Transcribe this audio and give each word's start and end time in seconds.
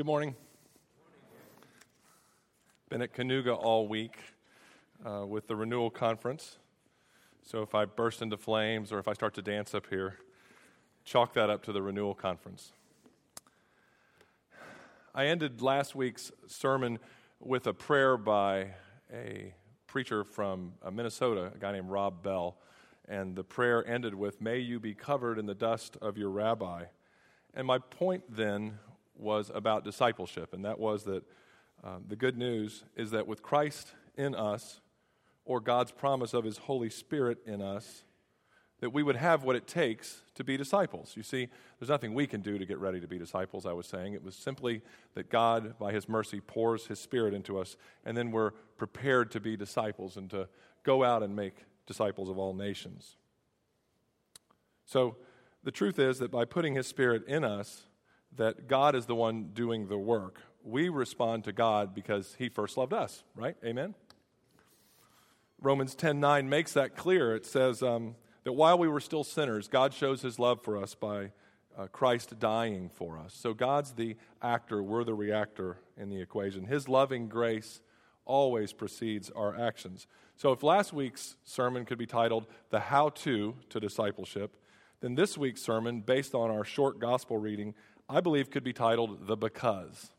Good 0.00 0.06
morning. 0.06 0.34
Been 2.88 3.02
at 3.02 3.12
Kanuga 3.12 3.54
all 3.54 3.86
week 3.86 4.16
uh, 5.04 5.26
with 5.26 5.46
the 5.46 5.54
renewal 5.54 5.90
conference. 5.90 6.56
So 7.42 7.60
if 7.60 7.74
I 7.74 7.84
burst 7.84 8.22
into 8.22 8.38
flames 8.38 8.92
or 8.92 8.98
if 8.98 9.06
I 9.06 9.12
start 9.12 9.34
to 9.34 9.42
dance 9.42 9.74
up 9.74 9.88
here, 9.90 10.16
chalk 11.04 11.34
that 11.34 11.50
up 11.50 11.62
to 11.64 11.72
the 11.74 11.82
renewal 11.82 12.14
conference. 12.14 12.72
I 15.14 15.26
ended 15.26 15.60
last 15.60 15.94
week's 15.94 16.32
sermon 16.46 16.98
with 17.38 17.66
a 17.66 17.74
prayer 17.74 18.16
by 18.16 18.68
a 19.12 19.52
preacher 19.86 20.24
from 20.24 20.72
uh, 20.82 20.90
Minnesota, 20.90 21.52
a 21.54 21.58
guy 21.58 21.72
named 21.72 21.90
Rob 21.90 22.22
Bell. 22.22 22.56
And 23.06 23.36
the 23.36 23.44
prayer 23.44 23.86
ended 23.86 24.14
with, 24.14 24.40
May 24.40 24.60
you 24.60 24.80
be 24.80 24.94
covered 24.94 25.38
in 25.38 25.44
the 25.44 25.54
dust 25.54 25.98
of 26.00 26.16
your 26.16 26.30
rabbi. 26.30 26.84
And 27.52 27.66
my 27.66 27.76
point 27.78 28.22
then 28.34 28.78
was 29.20 29.50
about 29.54 29.84
discipleship, 29.84 30.52
and 30.52 30.64
that 30.64 30.78
was 30.78 31.04
that 31.04 31.22
um, 31.82 32.04
the 32.08 32.16
good 32.16 32.36
news 32.36 32.84
is 32.96 33.10
that 33.12 33.26
with 33.26 33.42
Christ 33.42 33.92
in 34.16 34.34
us, 34.34 34.80
or 35.44 35.60
God's 35.60 35.90
promise 35.90 36.34
of 36.34 36.44
His 36.44 36.58
Holy 36.58 36.90
Spirit 36.90 37.38
in 37.46 37.62
us, 37.62 38.04
that 38.80 38.90
we 38.90 39.02
would 39.02 39.16
have 39.16 39.44
what 39.44 39.56
it 39.56 39.66
takes 39.66 40.22
to 40.34 40.44
be 40.44 40.56
disciples. 40.56 41.12
You 41.16 41.22
see, 41.22 41.48
there's 41.78 41.90
nothing 41.90 42.14
we 42.14 42.26
can 42.26 42.40
do 42.40 42.58
to 42.58 42.64
get 42.64 42.78
ready 42.78 43.00
to 43.00 43.06
be 43.06 43.18
disciples, 43.18 43.66
I 43.66 43.72
was 43.72 43.86
saying. 43.86 44.14
It 44.14 44.22
was 44.22 44.34
simply 44.34 44.80
that 45.14 45.28
God, 45.28 45.78
by 45.78 45.92
His 45.92 46.08
mercy, 46.08 46.40
pours 46.40 46.86
His 46.86 46.98
Spirit 46.98 47.34
into 47.34 47.58
us, 47.58 47.76
and 48.04 48.16
then 48.16 48.30
we're 48.30 48.52
prepared 48.78 49.30
to 49.32 49.40
be 49.40 49.56
disciples 49.56 50.16
and 50.16 50.30
to 50.30 50.48
go 50.82 51.04
out 51.04 51.22
and 51.22 51.36
make 51.36 51.56
disciples 51.86 52.30
of 52.30 52.38
all 52.38 52.54
nations. 52.54 53.16
So, 54.86 55.16
the 55.62 55.70
truth 55.70 55.98
is 55.98 56.18
that 56.20 56.30
by 56.30 56.46
putting 56.46 56.74
His 56.74 56.86
Spirit 56.86 57.26
in 57.26 57.44
us, 57.44 57.82
that 58.36 58.68
God 58.68 58.94
is 58.94 59.06
the 59.06 59.14
one 59.14 59.50
doing 59.52 59.88
the 59.88 59.98
work. 59.98 60.40
We 60.64 60.88
respond 60.88 61.44
to 61.44 61.52
God 61.52 61.94
because 61.94 62.36
He 62.38 62.48
first 62.48 62.76
loved 62.76 62.92
us, 62.92 63.24
right? 63.34 63.56
Amen? 63.64 63.94
Romans 65.60 65.94
10 65.94 66.20
9 66.20 66.48
makes 66.48 66.72
that 66.72 66.96
clear. 66.96 67.34
It 67.34 67.44
says 67.44 67.82
um, 67.82 68.14
that 68.44 68.52
while 68.52 68.78
we 68.78 68.88
were 68.88 69.00
still 69.00 69.24
sinners, 69.24 69.68
God 69.68 69.92
shows 69.92 70.22
His 70.22 70.38
love 70.38 70.62
for 70.62 70.76
us 70.76 70.94
by 70.94 71.32
uh, 71.76 71.86
Christ 71.86 72.38
dying 72.38 72.90
for 72.92 73.18
us. 73.18 73.34
So 73.34 73.54
God's 73.54 73.92
the 73.92 74.16
actor, 74.42 74.82
we're 74.82 75.04
the 75.04 75.14
reactor 75.14 75.78
in 75.96 76.08
the 76.08 76.20
equation. 76.20 76.64
His 76.64 76.88
loving 76.88 77.28
grace 77.28 77.80
always 78.24 78.72
precedes 78.72 79.30
our 79.30 79.58
actions. 79.58 80.06
So 80.36 80.52
if 80.52 80.62
last 80.62 80.92
week's 80.92 81.36
sermon 81.44 81.84
could 81.84 81.98
be 81.98 82.06
titled 82.06 82.46
The 82.70 82.80
How 82.80 83.10
To 83.10 83.56
to 83.68 83.80
Discipleship, 83.80 84.56
then 85.00 85.14
this 85.14 85.38
week's 85.38 85.62
sermon, 85.62 86.00
based 86.00 86.34
on 86.34 86.50
our 86.50 86.64
short 86.64 86.98
gospel 86.98 87.38
reading, 87.38 87.74
I 88.10 88.20
believe 88.20 88.50
could 88.50 88.64
be 88.64 88.72
titled 88.72 89.26
The 89.26 89.36
Because. 89.36 90.10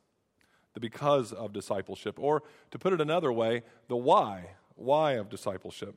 The 0.73 0.80
because 0.80 1.34
of 1.34 1.52
discipleship. 1.52 2.17
Or 2.17 2.44
to 2.72 2.80
put 2.80 2.94
it 2.94 3.02
another 3.02 3.31
way, 3.31 3.64
the 3.89 3.97
why. 3.97 4.52
Why 4.75 5.14
of 5.14 5.30
discipleship. 5.30 5.95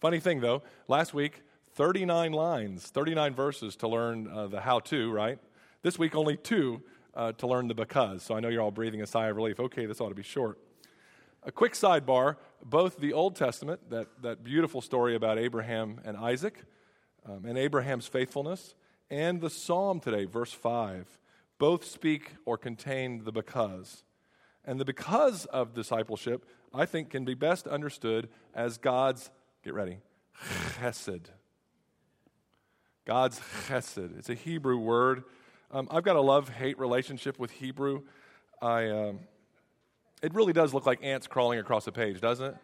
Funny 0.00 0.20
thing 0.20 0.40
though, 0.40 0.62
last 0.86 1.12
week, 1.12 1.42
39 1.74 2.32
lines, 2.32 2.86
39 2.86 3.34
verses 3.34 3.76
to 3.76 3.88
learn 3.88 4.28
uh, 4.28 4.46
the 4.46 4.60
how 4.60 4.78
to, 4.80 5.10
right? 5.10 5.38
This 5.82 5.98
week, 5.98 6.14
only 6.14 6.36
two 6.36 6.82
uh, 7.14 7.32
to 7.32 7.46
learn 7.46 7.66
the 7.68 7.74
because. 7.74 8.22
So 8.22 8.34
I 8.34 8.40
know 8.40 8.48
you're 8.48 8.62
all 8.62 8.70
breathing 8.70 9.02
a 9.02 9.06
sigh 9.06 9.26
of 9.26 9.36
relief. 9.36 9.58
Okay, 9.58 9.86
this 9.86 10.00
ought 10.00 10.08
to 10.10 10.14
be 10.14 10.22
short. 10.22 10.58
A 11.44 11.52
quick 11.52 11.72
sidebar 11.72 12.36
both 12.64 12.98
the 12.98 13.12
Old 13.12 13.36
Testament, 13.36 13.80
that, 13.90 14.08
that 14.22 14.42
beautiful 14.42 14.80
story 14.80 15.14
about 15.14 15.38
Abraham 15.38 16.00
and 16.04 16.16
Isaac, 16.16 16.64
um, 17.26 17.44
and 17.44 17.56
Abraham's 17.56 18.06
faithfulness, 18.06 18.74
and 19.10 19.40
the 19.40 19.50
psalm 19.50 20.00
today, 20.00 20.24
verse 20.24 20.52
5, 20.52 21.18
both 21.58 21.84
speak 21.84 22.32
or 22.44 22.58
contain 22.58 23.24
the 23.24 23.32
because. 23.32 24.04
And 24.64 24.78
the 24.78 24.84
because 24.84 25.46
of 25.46 25.74
discipleship, 25.74 26.44
I 26.74 26.84
think, 26.84 27.10
can 27.10 27.24
be 27.24 27.34
best 27.34 27.66
understood 27.66 28.28
as 28.54 28.76
God's, 28.76 29.30
get 29.64 29.74
ready, 29.74 29.98
chesed. 30.78 31.26
God's 33.06 33.40
chesed. 33.66 34.18
It's 34.18 34.28
a 34.28 34.34
Hebrew 34.34 34.76
word. 34.76 35.24
Um, 35.70 35.88
I've 35.90 36.04
got 36.04 36.16
a 36.16 36.20
love 36.20 36.50
hate 36.50 36.78
relationship 36.78 37.38
with 37.38 37.50
Hebrew. 37.50 38.02
I, 38.60 38.88
um, 38.88 39.20
it 40.22 40.34
really 40.34 40.52
does 40.52 40.74
look 40.74 40.84
like 40.84 41.02
ants 41.02 41.26
crawling 41.26 41.58
across 41.58 41.86
a 41.86 41.92
page, 41.92 42.20
doesn't 42.20 42.46
it? 42.46 42.56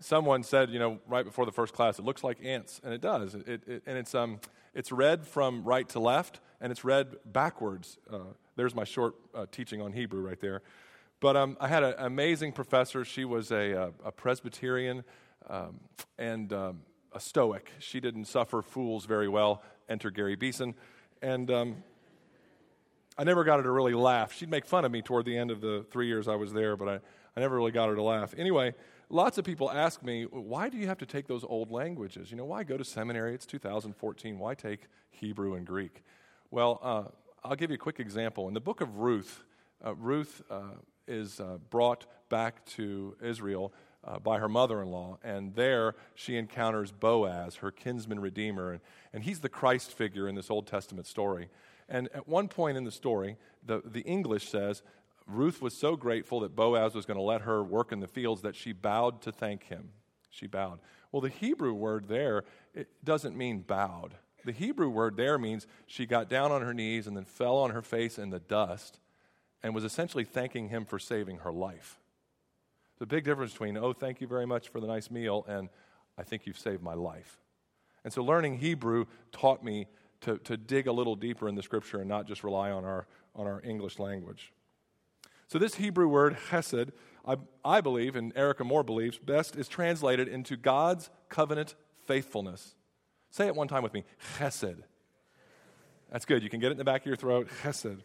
Someone 0.00 0.42
said, 0.42 0.70
you 0.70 0.78
know, 0.78 0.98
right 1.06 1.24
before 1.24 1.44
the 1.44 1.52
first 1.52 1.74
class, 1.74 1.98
it 1.98 2.04
looks 2.04 2.22
like 2.22 2.38
ants, 2.44 2.80
and 2.84 2.92
it 2.92 3.00
does. 3.00 3.34
It, 3.34 3.62
it, 3.66 3.82
and 3.86 3.98
it's, 3.98 4.14
um, 4.14 4.40
it's 4.74 4.92
read 4.92 5.26
from 5.26 5.64
right 5.64 5.88
to 5.90 6.00
left, 6.00 6.40
and 6.60 6.70
it's 6.70 6.84
read 6.84 7.16
backwards. 7.24 7.98
Uh, 8.12 8.18
there's 8.56 8.74
my 8.74 8.84
short 8.84 9.14
uh, 9.34 9.46
teaching 9.50 9.80
on 9.80 9.92
Hebrew 9.92 10.20
right 10.20 10.40
there. 10.40 10.62
But 11.20 11.36
um, 11.36 11.56
I 11.60 11.66
had 11.66 11.82
an 11.82 11.94
amazing 11.98 12.52
professor. 12.52 13.04
She 13.04 13.24
was 13.24 13.50
a, 13.50 13.72
a, 13.72 13.82
uh, 13.82 13.90
a 14.06 14.12
Presbyterian 14.12 15.02
um, 15.50 15.80
and 16.16 16.52
um, 16.52 16.82
a 17.12 17.18
Stoic. 17.18 17.72
She 17.80 17.98
didn't 17.98 18.26
suffer 18.26 18.62
fools 18.62 19.04
very 19.04 19.28
well. 19.28 19.62
Enter 19.88 20.10
Gary 20.10 20.36
Beson. 20.36 20.74
And 21.20 21.50
um, 21.50 21.76
I 23.16 23.24
never 23.24 23.42
got 23.42 23.56
her 23.56 23.64
to 23.64 23.70
really 23.70 23.94
laugh. 23.94 24.32
She'd 24.32 24.50
make 24.50 24.64
fun 24.64 24.84
of 24.84 24.92
me 24.92 25.02
toward 25.02 25.24
the 25.24 25.36
end 25.36 25.50
of 25.50 25.60
the 25.60 25.84
three 25.90 26.06
years 26.06 26.28
I 26.28 26.36
was 26.36 26.52
there, 26.52 26.76
but 26.76 26.88
I, 26.88 26.94
I 27.36 27.40
never 27.40 27.56
really 27.56 27.72
got 27.72 27.88
her 27.88 27.96
to 27.96 28.02
laugh. 28.02 28.32
Anyway, 28.38 28.74
lots 29.10 29.38
of 29.38 29.44
people 29.44 29.70
ask 29.70 30.02
me, 30.02 30.24
why 30.24 30.68
do 30.68 30.76
you 30.76 30.86
have 30.86 30.98
to 30.98 31.06
take 31.06 31.26
those 31.26 31.44
old 31.44 31.70
languages? 31.70 32.30
You 32.30 32.36
know, 32.36 32.44
why 32.44 32.64
go 32.64 32.76
to 32.76 32.84
seminary? 32.84 33.34
It's 33.34 33.46
2014. 33.46 34.38
Why 34.38 34.54
take 34.54 34.80
Hebrew 35.10 35.54
and 35.54 35.66
Greek? 35.66 36.02
Well, 36.50 36.80
uh, 36.82 37.04
I'll 37.44 37.56
give 37.56 37.70
you 37.70 37.76
a 37.76 37.78
quick 37.78 38.00
example. 38.00 38.48
In 38.48 38.54
the 38.54 38.60
book 38.60 38.80
of 38.80 38.98
Ruth, 38.98 39.44
uh, 39.84 39.94
Ruth 39.94 40.42
uh, 40.50 40.62
is 41.06 41.40
uh, 41.40 41.58
brought 41.70 42.06
back 42.28 42.64
to 42.66 43.16
Israel 43.22 43.72
uh, 44.04 44.18
by 44.18 44.38
her 44.38 44.48
mother 44.48 44.80
in 44.82 44.90
law, 44.90 45.18
and 45.22 45.54
there 45.54 45.94
she 46.14 46.36
encounters 46.36 46.92
Boaz, 46.92 47.56
her 47.56 47.70
kinsman 47.70 48.20
redeemer, 48.20 48.72
and, 48.72 48.80
and 49.12 49.24
he's 49.24 49.40
the 49.40 49.48
Christ 49.48 49.92
figure 49.92 50.28
in 50.28 50.34
this 50.34 50.50
Old 50.50 50.66
Testament 50.66 51.06
story. 51.06 51.48
And 51.88 52.08
at 52.14 52.28
one 52.28 52.48
point 52.48 52.76
in 52.76 52.84
the 52.84 52.90
story, 52.90 53.36
the, 53.64 53.82
the 53.84 54.02
English 54.02 54.48
says 54.48 54.82
Ruth 55.28 55.60
was 55.60 55.74
so 55.74 55.94
grateful 55.94 56.40
that 56.40 56.56
Boaz 56.56 56.94
was 56.94 57.04
going 57.04 57.18
to 57.18 57.22
let 57.22 57.42
her 57.42 57.62
work 57.62 57.92
in 57.92 58.00
the 58.00 58.08
fields 58.08 58.42
that 58.42 58.56
she 58.56 58.72
bowed 58.72 59.20
to 59.22 59.32
thank 59.32 59.64
him. 59.64 59.90
She 60.30 60.46
bowed. 60.46 60.80
Well, 61.12 61.20
the 61.20 61.28
Hebrew 61.28 61.74
word 61.74 62.08
there 62.08 62.44
it 62.74 62.88
doesn't 63.04 63.36
mean 63.36 63.60
bowed. 63.60 64.14
The 64.44 64.52
Hebrew 64.52 64.88
word 64.88 65.16
there 65.16 65.36
means 65.38 65.66
she 65.86 66.06
got 66.06 66.30
down 66.30 66.52
on 66.52 66.62
her 66.62 66.72
knees 66.72 67.06
and 67.06 67.16
then 67.16 67.24
fell 67.24 67.56
on 67.56 67.70
her 67.70 67.82
face 67.82 68.18
in 68.18 68.30
the 68.30 68.38
dust 68.38 69.00
and 69.62 69.74
was 69.74 69.84
essentially 69.84 70.24
thanking 70.24 70.68
him 70.68 70.84
for 70.84 70.98
saving 70.98 71.38
her 71.38 71.52
life. 71.52 71.98
A 73.00 73.06
big 73.06 73.24
difference 73.24 73.52
between, 73.52 73.76
oh, 73.76 73.92
thank 73.92 74.20
you 74.20 74.26
very 74.26 74.46
much 74.46 74.68
for 74.68 74.80
the 74.80 74.86
nice 74.86 75.10
meal, 75.10 75.44
and 75.48 75.68
I 76.16 76.24
think 76.24 76.46
you've 76.46 76.58
saved 76.58 76.82
my 76.82 76.94
life. 76.94 77.38
And 78.04 78.12
so 78.12 78.24
learning 78.24 78.58
Hebrew 78.58 79.06
taught 79.30 79.62
me 79.62 79.86
to, 80.22 80.38
to 80.38 80.56
dig 80.56 80.86
a 80.86 80.92
little 80.92 81.14
deeper 81.14 81.48
in 81.48 81.54
the 81.54 81.62
scripture 81.62 82.00
and 82.00 82.08
not 82.08 82.26
just 82.26 82.42
rely 82.42 82.70
on 82.70 82.84
our, 82.84 83.06
on 83.36 83.46
our 83.46 83.60
English 83.64 83.98
language. 83.98 84.52
So, 85.48 85.58
this 85.58 85.76
Hebrew 85.76 86.08
word, 86.08 86.36
chesed, 86.50 86.90
I, 87.26 87.36
I 87.64 87.80
believe, 87.80 88.16
and 88.16 88.32
Erika 88.36 88.64
Moore 88.64 88.84
believes, 88.84 89.18
best 89.18 89.56
is 89.56 89.66
translated 89.66 90.28
into 90.28 90.56
God's 90.56 91.08
covenant 91.30 91.74
faithfulness. 92.06 92.74
Say 93.30 93.46
it 93.46 93.54
one 93.54 93.66
time 93.66 93.82
with 93.82 93.94
me 93.94 94.04
chesed. 94.36 94.82
That's 96.12 96.26
good. 96.26 96.42
You 96.42 96.50
can 96.50 96.60
get 96.60 96.68
it 96.68 96.72
in 96.72 96.78
the 96.78 96.84
back 96.84 97.02
of 97.02 97.06
your 97.06 97.16
throat. 97.16 97.48
Chesed. 97.62 98.00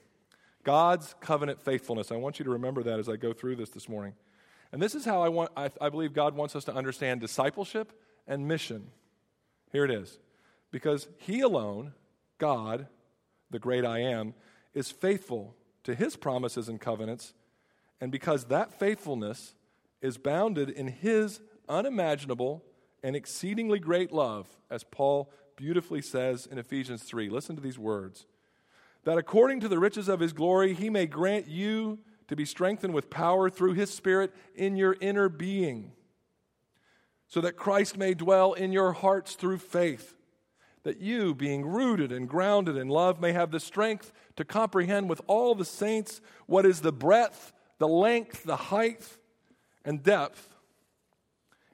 God's 0.64 1.16
covenant 1.20 1.62
faithfulness. 1.62 2.12
I 2.12 2.16
want 2.16 2.40
you 2.40 2.46
to 2.46 2.52
remember 2.52 2.84
that 2.84 3.00
as 3.00 3.10
I 3.10 3.18
go 3.18 3.34
through 3.34 3.58
this 3.58 3.70
this 3.70 3.90
morning. 3.90 4.14
And 4.72 4.82
this 4.82 4.96
is 4.96 5.04
how 5.04 5.22
I, 5.22 5.30
want, 5.30 5.52
I, 5.56 5.70
I 5.82 5.90
believe 5.90 6.14
God 6.14 6.36
wants 6.36 6.56
us 6.56 6.64
to 6.66 6.74
understand 6.74 7.20
discipleship 7.20 7.92
and 8.26 8.48
mission. 8.48 8.90
Here 9.72 9.84
it 9.84 9.92
is. 9.92 10.18
Because 10.72 11.10
He 11.18 11.42
alone, 11.42 11.94
God, 12.38 12.88
the 13.52 13.60
great 13.60 13.86
I 13.86 14.00
am, 14.00 14.34
is 14.74 14.90
faithful 14.90 15.56
to 15.84 15.96
his 15.96 16.16
promises 16.16 16.70
and 16.70 16.80
covenants, 16.80 17.34
and 18.00 18.12
because 18.12 18.46
that 18.46 18.78
faithfulness 18.78 19.56
is 20.02 20.18
bounded 20.18 20.70
in 20.70 20.88
his 20.88 21.42
unimaginable 21.70 22.64
and 23.04 23.16
exceedingly 23.16 23.80
great 23.80 24.12
love, 24.12 24.48
as 24.70 24.84
Paul 24.84 25.32
beautifully 25.56 26.02
says 26.02 26.46
in 26.46 26.58
Ephesians 26.58 27.04
3. 27.04 27.30
Listen 27.30 27.56
to 27.56 27.62
these 27.62 27.80
words 27.80 28.26
that 29.04 29.18
according 29.18 29.60
to 29.60 29.68
the 29.68 29.80
riches 29.80 30.08
of 30.08 30.20
his 30.20 30.34
glory, 30.34 30.74
he 30.74 30.90
may 30.90 31.06
grant 31.06 31.48
you 31.48 32.00
to 32.28 32.36
be 32.36 32.46
strengthened 32.46 32.94
with 32.94 33.10
power 33.10 33.50
through 33.50 33.74
his 33.74 33.94
Spirit 33.94 34.34
in 34.56 34.78
your 34.78 34.96
inner 35.02 35.28
being, 35.28 35.92
so 37.28 37.42
that 37.42 37.58
Christ 37.58 37.98
may 37.98 38.14
dwell 38.14 38.54
in 38.54 38.72
your 38.72 38.94
hearts 38.94 39.36
through 39.36 39.58
faith 39.58 40.16
that 40.84 41.00
you, 41.00 41.34
being 41.34 41.66
rooted 41.66 42.12
and 42.12 42.28
grounded 42.28 42.78
in 42.78 42.90
love, 42.90 43.22
may 43.22 43.32
have 43.32 43.52
the 43.52 43.60
strength 43.60 44.12
to 44.36 44.46
comprehend 44.46 45.10
with 45.10 45.22
all 45.28 45.56
the 45.56 45.66
saints 45.66 46.22
what 46.46 46.66
is 46.66 46.82
the 46.82 46.92
breadth, 46.92 47.54
the 47.78 47.88
length, 47.88 48.44
the 48.44 48.56
height, 48.56 49.18
and 49.86 50.04
depth, 50.04 50.56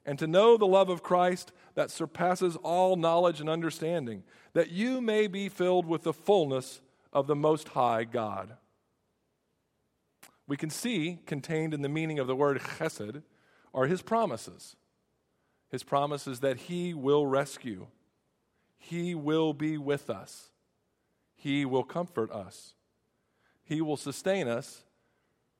and 0.06 0.18
to 0.18 0.26
know 0.26 0.56
the 0.56 0.66
love 0.66 0.88
of 0.88 1.02
Christ 1.02 1.52
that 1.74 1.90
surpasses 1.90 2.56
all 2.56 2.96
knowledge 2.96 3.40
and 3.40 3.48
understanding, 3.48 4.24
that 4.52 4.70
you 4.70 5.00
may 5.00 5.26
be 5.26 5.48
filled 5.48 5.86
with 5.86 6.02
the 6.02 6.12
fullness 6.12 6.80
of 7.12 7.26
the 7.26 7.36
Most 7.36 7.68
High 7.68 8.04
God. 8.04 8.56
we 10.50 10.56
can 10.56 10.68
see 10.70 11.20
contained 11.26 11.72
in 11.72 11.80
the 11.80 11.88
meaning 11.88 12.18
of 12.18 12.26
the 12.26 12.34
word 12.34 12.58
chesed 12.58 13.22
are 13.72 13.86
his 13.86 14.02
promises. 14.02 14.74
His 15.70 15.84
promises 15.84 16.40
that 16.40 16.56
he 16.56 16.92
will 16.92 17.24
rescue, 17.24 17.86
he 18.82 19.14
will 19.14 19.52
be 19.52 19.76
with 19.76 20.08
us, 20.08 20.48
he 21.36 21.64
will 21.64 21.84
comfort 21.84 22.32
us, 22.32 22.72
he 23.62 23.80
will 23.80 23.98
sustain 23.98 24.48
us, 24.48 24.84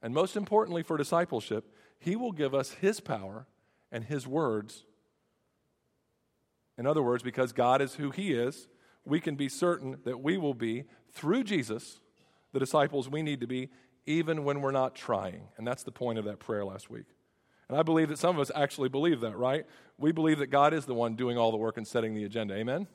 and 0.03 0.15
most 0.15 0.37
importantly 0.37 0.83
for 0.83 0.97
discipleship, 0.97 1.73
he 1.99 2.17
will 2.17 2.33
give 2.33 2.55
us 2.55 2.73
his 2.73 2.99
power 2.99 3.47
and 3.93 4.05
his 4.05 4.27
words. 4.27 4.85
In 6.79 6.87
other 6.87 7.03
words, 7.03 7.23
because 7.23 7.53
God 7.53 7.83
is 7.83 7.97
who 7.97 8.11
he 8.11 8.33
is, 8.33 8.69
we 9.05 9.21
can 9.21 9.37
be 9.37 9.51
certain 9.51 9.99
that 10.05 10.21
we 10.21 10.39
will 10.39 10.55
be, 10.55 10.85
through 11.13 11.45
Jesus, 11.45 12.01
the 12.53 12.59
disciples 12.59 13.09
we 13.09 13.23
need 13.23 13.41
to 13.41 13.47
be, 13.47 13.69
even 14.07 14.45
when 14.45 14.63
we're 14.63 14.71
not 14.71 14.95
trying. 14.95 15.49
And 15.59 15.67
that's 15.67 15.83
the 15.83 15.93
point 15.93 16.19
of 16.19 16.25
that 16.25 16.39
prayer 16.39 16.65
last 16.65 16.89
week. 16.89 17.05
And 17.69 17.79
I 17.79 17.83
believe 17.83 18.09
that 18.09 18.19
some 18.19 18.35
of 18.35 18.41
us 18.41 18.51
actually 18.55 18.89
believe 18.89 19.21
that, 19.21 19.37
right? 19.37 19.67
We 19.99 20.11
believe 20.11 20.39
that 20.39 20.47
God 20.47 20.73
is 20.73 20.87
the 20.87 20.95
one 20.95 21.17
doing 21.17 21.37
all 21.37 21.51
the 21.51 21.59
work 21.59 21.77
and 21.77 21.87
setting 21.87 22.15
the 22.15 22.25
agenda. 22.25 22.55
Amen? 22.55 22.89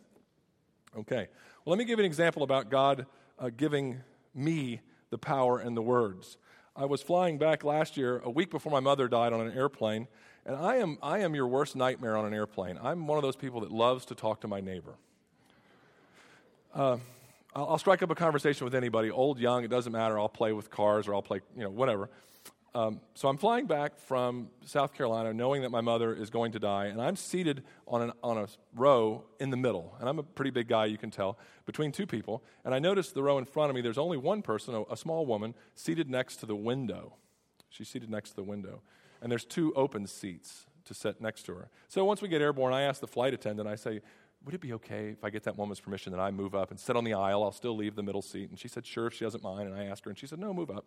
Okay. 0.97 1.27
Well, 1.63 1.75
let 1.75 1.77
me 1.77 1.86
give 1.86 2.00
you 2.00 2.06
an 2.06 2.09
example 2.09 2.44
about 2.44 2.69
God 2.69 3.06
uh, 3.38 3.50
giving 3.56 4.01
me 4.33 4.80
the 5.09 5.18
power 5.18 5.59
and 5.59 5.75
the 5.75 5.81
words. 5.81 6.38
I 6.75 6.86
was 6.86 7.01
flying 7.01 7.38
back 7.38 7.63
last 7.63 7.97
year, 7.97 8.21
a 8.24 8.30
week 8.30 8.50
before 8.50 8.71
my 8.71 8.80
mother 8.80 9.07
died, 9.07 9.33
on 9.33 9.42
an 9.42 9.57
airplane, 9.57 10.07
and 10.45 10.56
I 10.56 10.75
am, 10.75 10.97
I 11.01 11.19
am 11.19 11.36
your 11.36 11.47
worst 11.47 11.75
nightmare 11.75 12.15
on 12.15 12.25
an 12.25 12.33
airplane. 12.33 12.77
I'm 12.81 13.07
one 13.07 13.18
of 13.18 13.24
those 13.24 13.36
people 13.36 13.62
that 13.62 13.71
loves 13.71 14.06
to 14.06 14.15
talk 14.15 14.42
to 14.42 14.47
my 14.47 14.62
neighbor. 14.62 14.95
Uh, 16.74 16.97
I'll, 17.56 17.69
I'll, 17.69 17.77
strike 17.77 18.03
up 18.03 18.09
a 18.09 18.15
conversation 18.15 18.65
with 18.65 18.75
anybody, 18.75 19.09
old, 19.09 19.39
young, 19.39 19.63
it 19.63 19.69
doesn't 19.69 19.92
matter. 19.92 20.19
I'll 20.19 20.30
play 20.30 20.51
with 20.51 20.69
cars 20.69 21.07
or 21.07 21.15
I'll 21.15 21.21
play, 21.21 21.39
you 21.56 21.63
know, 21.63 21.69
whatever. 21.69 22.09
Um, 22.75 23.00
so 23.13 23.30
I'm 23.30 23.38
flying 23.38 23.68
back 23.68 23.98
from 23.98 24.50
South 24.66 24.94
Carolina 24.94 25.33
knowing 25.33 25.62
that 25.62 25.69
my 25.69 25.80
mother 25.80 26.13
is 26.13 26.30
going 26.30 26.51
to 26.51 26.60
die, 26.60 26.88
and 26.88 27.01
I'm 27.01 27.16
seated 27.16 27.63
on, 27.88 28.01
an, 28.01 28.12
on 28.22 28.38
a 28.38 28.48
row 28.75 29.24
in 29.39 29.50
the 29.50 29.56
middle. 29.56 29.95
And 30.01 30.10
I'm 30.10 30.19
a 30.19 30.24
pretty 30.24 30.51
big 30.51 30.68
guy, 30.68 30.83
you 30.88 30.98
can 30.98 31.10
tell, 31.10 31.39
between 31.66 31.94
two 31.94 32.06
people. 32.06 32.44
And 32.66 32.75
I 32.75 32.80
notice 32.80 33.13
the 33.13 33.24
row 33.24 33.38
in 33.38 33.45
front 33.45 33.69
of 33.69 33.75
me, 33.75 33.81
there's 33.81 33.98
only 33.98 34.18
one 34.18 34.42
person, 34.42 34.75
a, 34.75 34.81
a 34.92 34.98
small 34.98 35.25
woman, 35.25 35.56
seated 35.74 36.10
next 36.10 36.36
to 36.42 36.45
the 36.45 36.56
window. 36.56 37.13
She's 37.69 37.88
seated 37.88 38.10
next 38.10 38.31
to 38.31 38.36
the 38.36 38.44
window. 38.44 38.81
And 39.21 39.31
there's 39.31 39.45
two 39.45 39.74
open 39.75 40.06
seats 40.06 40.66
to 40.83 40.94
sit 40.94 41.21
next 41.21 41.44
to 41.44 41.56
her. 41.56 41.69
So 41.88 42.04
once 42.04 42.21
we 42.21 42.28
get 42.28 42.42
airborne, 42.42 42.74
I 42.74 42.81
ask 42.81 43.00
the 43.00 43.07
flight 43.07 43.33
attendant, 43.33 43.69
I 43.69 43.75
say, 43.75 44.01
would 44.45 44.53
it 44.53 44.62
be 44.62 44.74
okay 44.74 45.09
if 45.09 45.24
I 45.24 45.31
get 45.31 45.44
that 45.44 45.57
woman's 45.57 45.80
permission 45.80 46.12
that 46.12 46.19
I 46.19 46.30
move 46.30 46.53
up 46.53 46.69
and 46.69 46.80
sit 46.80 46.95
on 46.95 47.03
the 47.03 47.15
aisle? 47.15 47.44
I'll 47.44 47.51
still 47.51 47.75
leave 47.75 47.95
the 47.95 48.03
middle 48.03 48.21
seat. 48.21 48.50
And 48.50 48.59
she 48.59 48.68
said, 48.68 48.86
sure, 48.86 49.07
if 49.07 49.13
she 49.13 49.25
doesn't 49.25 49.44
mind. 49.44 49.68
And 49.68 49.77
I 49.77 49.86
asked 49.86 50.06
her, 50.06 50.12
and 50.12 50.18
she 50.18 50.27
said, 50.27 50.39
no, 50.39 50.53
move 50.53 50.69
up. 50.69 50.86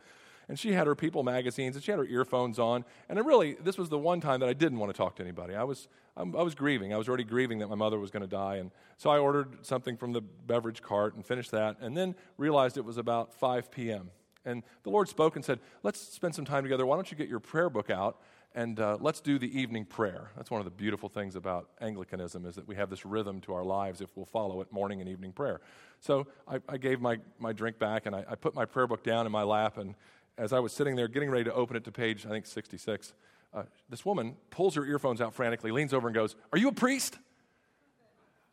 And 0.49 0.59
she 0.59 0.73
had 0.73 0.87
her 0.87 0.95
People 0.95 1.25
magazines, 1.25 1.75
and 1.75 1.85
she 1.85 1.91
had 1.91 1.99
her 1.99 2.07
earphones 2.07 2.59
on. 2.59 2.85
And 3.09 3.19
I 3.19 3.23
really, 3.23 3.55
this 3.55 3.77
was 3.77 3.89
the 3.89 3.99
one 3.99 4.21
time 4.21 4.41
that 4.41 4.49
I 4.49 4.53
didn't 4.53 4.79
want 4.79 4.93
to 4.93 4.97
talk 4.97 5.17
to 5.17 5.23
anybody. 5.23 5.55
I 5.55 5.65
was, 5.65 5.89
I 6.17 6.23
was 6.23 6.55
grieving. 6.55 6.95
I 6.95 6.97
was 6.97 7.09
already 7.09 7.25
grieving 7.25 7.59
that 7.59 7.69
my 7.69 7.75
mother 7.75 7.99
was 7.99 8.11
going 8.11 8.23
to 8.23 8.29
die. 8.29 8.57
And 8.57 8.71
so 8.97 9.11
I 9.11 9.19
ordered 9.19 9.67
something 9.67 9.97
from 9.97 10.13
the 10.13 10.21
beverage 10.21 10.81
cart 10.81 11.17
and 11.17 11.27
finished 11.27 11.51
that, 11.51 11.77
and 11.81 11.97
then 11.97 12.15
realized 12.37 12.79
it 12.79 12.85
was 12.85 12.97
about 12.97 13.35
5 13.35 13.71
p.m. 13.71 14.11
And 14.45 14.63
the 14.85 14.91
Lord 14.91 15.09
spoke 15.09 15.37
and 15.37 15.45
said, 15.45 15.59
let's 15.83 16.01
spend 16.01 16.35
some 16.35 16.45
time 16.45 16.63
together. 16.63 16.87
Why 16.87 16.95
don't 16.97 17.11
you 17.11 17.17
get 17.17 17.29
your 17.29 17.41
prayer 17.41 17.69
book 17.69 17.91
out? 17.91 18.21
And 18.59 18.81
uh, 18.81 18.99
let's 19.01 19.21
do 19.21 19.39
the 19.39 19.57
evening 19.57 19.85
prayer. 19.85 20.33
That's 20.37 20.51
one 20.51 20.61
of 20.61 20.65
the 20.65 20.73
beautiful 20.73 21.09
things 21.09 21.37
about 21.37 21.69
Anglicanism 21.81 22.45
is 22.45 22.57
that 22.57 22.67
we 22.67 22.75
have 22.75 22.91
this 22.91 23.07
rhythm 23.07 23.41
to 23.43 23.55
our 23.55 23.63
lives 23.63 24.01
if 24.01 24.11
we'll 24.17 24.27
follow 24.27 24.61
it, 24.61 24.73
morning 24.73 25.01
and 25.01 25.09
evening 25.09 25.31
prayer. 25.31 25.61
So 26.01 26.27
I, 26.49 26.59
I 26.69 26.77
gave 26.77 27.01
my, 27.01 27.21
my 27.39 27.53
drink 27.53 27.79
back 27.79 28.07
and 28.07 28.17
I, 28.17 28.25
I, 28.29 28.35
put 28.35 28.57
my 28.57 28.65
prayer 28.65 28.89
book 28.89 29.05
down 29.05 29.27
in 29.27 29.31
my 29.31 29.45
lap. 29.45 29.79
And 29.79 29.95
as 30.37 30.53
I 30.53 30.59
was 30.59 30.73
sitting 30.73 30.97
there 30.97 31.07
getting 31.07 31.31
ready 31.31 31.45
to 31.45 31.55
open 31.55 31.77
it 31.77 31.85
to 31.85 31.93
page, 31.93 32.27
I 32.27 32.31
think 32.31 32.47
66, 32.47 33.13
uh, 33.55 33.63
this 33.91 34.05
woman 34.05 34.35
pulls 34.51 34.75
her 34.75 34.85
earphones 34.85 35.21
out 35.21 35.35
frantically, 35.35 35.71
leans 35.71 35.95
over 35.95 36.09
and 36.09 36.15
goes, 36.17 36.35
Are 36.53 36.59
you 36.59 36.67
a 36.67 36.73
priest? 36.73 37.17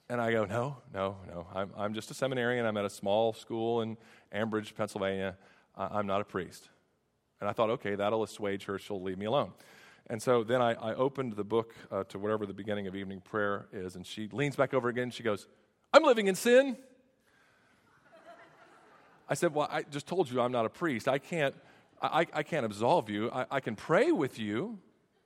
And 0.07 0.21
I 0.21 0.31
go, 0.31 0.45
No, 0.45 0.77
no, 0.93 1.17
no. 1.27 1.47
I'm, 1.51 1.71
I'm 1.75 1.93
just 1.95 2.11
a 2.11 2.13
seminarian. 2.13 2.67
I'm 2.67 2.77
at 2.77 2.85
a 2.85 2.91
small 2.91 3.33
school 3.33 3.81
in 3.81 3.97
Ambridge, 4.31 4.75
Pennsylvania. 4.75 5.35
I'm 5.75 6.05
not 6.05 6.21
a 6.21 6.25
priest. 6.25 6.69
And 7.41 7.49
I 7.49 7.53
thought, 7.53 7.71
okay, 7.71 7.95
that'll 7.95 8.23
assuage 8.23 8.65
her. 8.65 8.77
She'll 8.77 9.01
leave 9.01 9.17
me 9.17 9.25
alone. 9.25 9.51
And 10.07 10.21
so 10.21 10.43
then 10.43 10.61
I, 10.61 10.73
I 10.73 10.93
opened 10.93 11.33
the 11.33 11.43
book 11.43 11.73
uh, 11.91 12.03
to 12.05 12.19
whatever 12.19 12.45
the 12.45 12.53
beginning 12.53 12.87
of 12.87 12.95
evening 12.95 13.21
prayer 13.21 13.65
is, 13.73 13.95
and 13.95 14.05
she 14.05 14.27
leans 14.31 14.55
back 14.55 14.73
over 14.73 14.87
again. 14.87 15.09
She 15.09 15.23
goes, 15.23 15.47
I'm 15.93 16.03
living 16.03 16.27
in 16.27 16.35
sin. 16.35 16.77
I 19.27 19.33
said, 19.33 19.53
Well, 19.53 19.67
I 19.71 19.83
just 19.83 20.07
told 20.07 20.29
you 20.29 20.41
I'm 20.41 20.51
not 20.51 20.65
a 20.65 20.69
priest. 20.69 21.07
I 21.07 21.17
can't, 21.17 21.55
I, 22.01 22.27
I 22.33 22.43
can't 22.43 22.65
absolve 22.65 23.09
you. 23.09 23.31
I, 23.31 23.45
I 23.49 23.59
can 23.59 23.75
pray 23.75 24.11
with 24.11 24.37
you. 24.37 24.77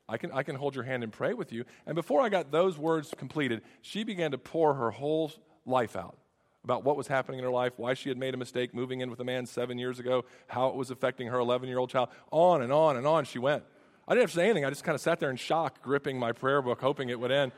I 0.08 0.18
can, 0.18 0.32
I 0.32 0.44
can 0.44 0.56
hold 0.56 0.76
your 0.76 0.86
hand 0.86 1.04
and 1.04 1.12
pray 1.12 1.34
with 1.34 1.52
you. 1.52 1.66
And 1.86 1.94
before 1.94 2.22
I 2.22 2.30
got 2.30 2.52
those 2.52 2.78
words 2.78 3.14
completed, 3.16 3.62
she 3.82 4.04
began 4.04 4.32
to 4.32 4.38
pour 4.38 4.74
her 4.74 4.92
whole 4.92 5.32
life 5.66 5.96
out 5.96 6.18
about 6.64 6.84
what 6.84 6.98
was 6.98 7.08
happening 7.08 7.40
in 7.40 7.44
her 7.44 7.52
life, 7.52 7.74
why 7.78 7.94
she 7.94 8.10
had 8.10 8.18
made 8.18 8.34
a 8.34 8.38
mistake 8.38 8.74
moving 8.74 9.02
in 9.02 9.10
with 9.10 9.20
a 9.20 9.24
man 9.24 9.46
seven 9.46 9.78
years 9.78 10.00
ago, 10.00 10.26
how 10.48 10.68
it 10.68 10.76
was 10.76 10.90
affecting 10.92 11.28
her 11.28 11.40
11 11.40 11.68
year 11.68 11.78
old 11.78 11.90
child. 11.90 12.10
On 12.32 12.62
and 12.62 12.72
on 12.72 12.98
and 12.98 13.06
on 13.06 13.26
she 13.26 13.40
went. 13.40 13.64
I 14.10 14.14
didn't 14.14 14.24
have 14.24 14.32
to 14.32 14.36
say 14.38 14.46
anything. 14.46 14.66
I 14.66 14.70
just 14.70 14.84
kind 14.84 14.96
of 14.96 15.02
sat 15.02 15.20
there 15.20 15.30
in 15.30 15.36
shock, 15.36 15.84
gripping 15.84 16.18
my 16.18 16.32
prayer 16.32 16.64
book, 16.64 16.82
hoping 16.82 17.10
it 17.10 17.20
would 17.20 17.32
end. 17.32 17.52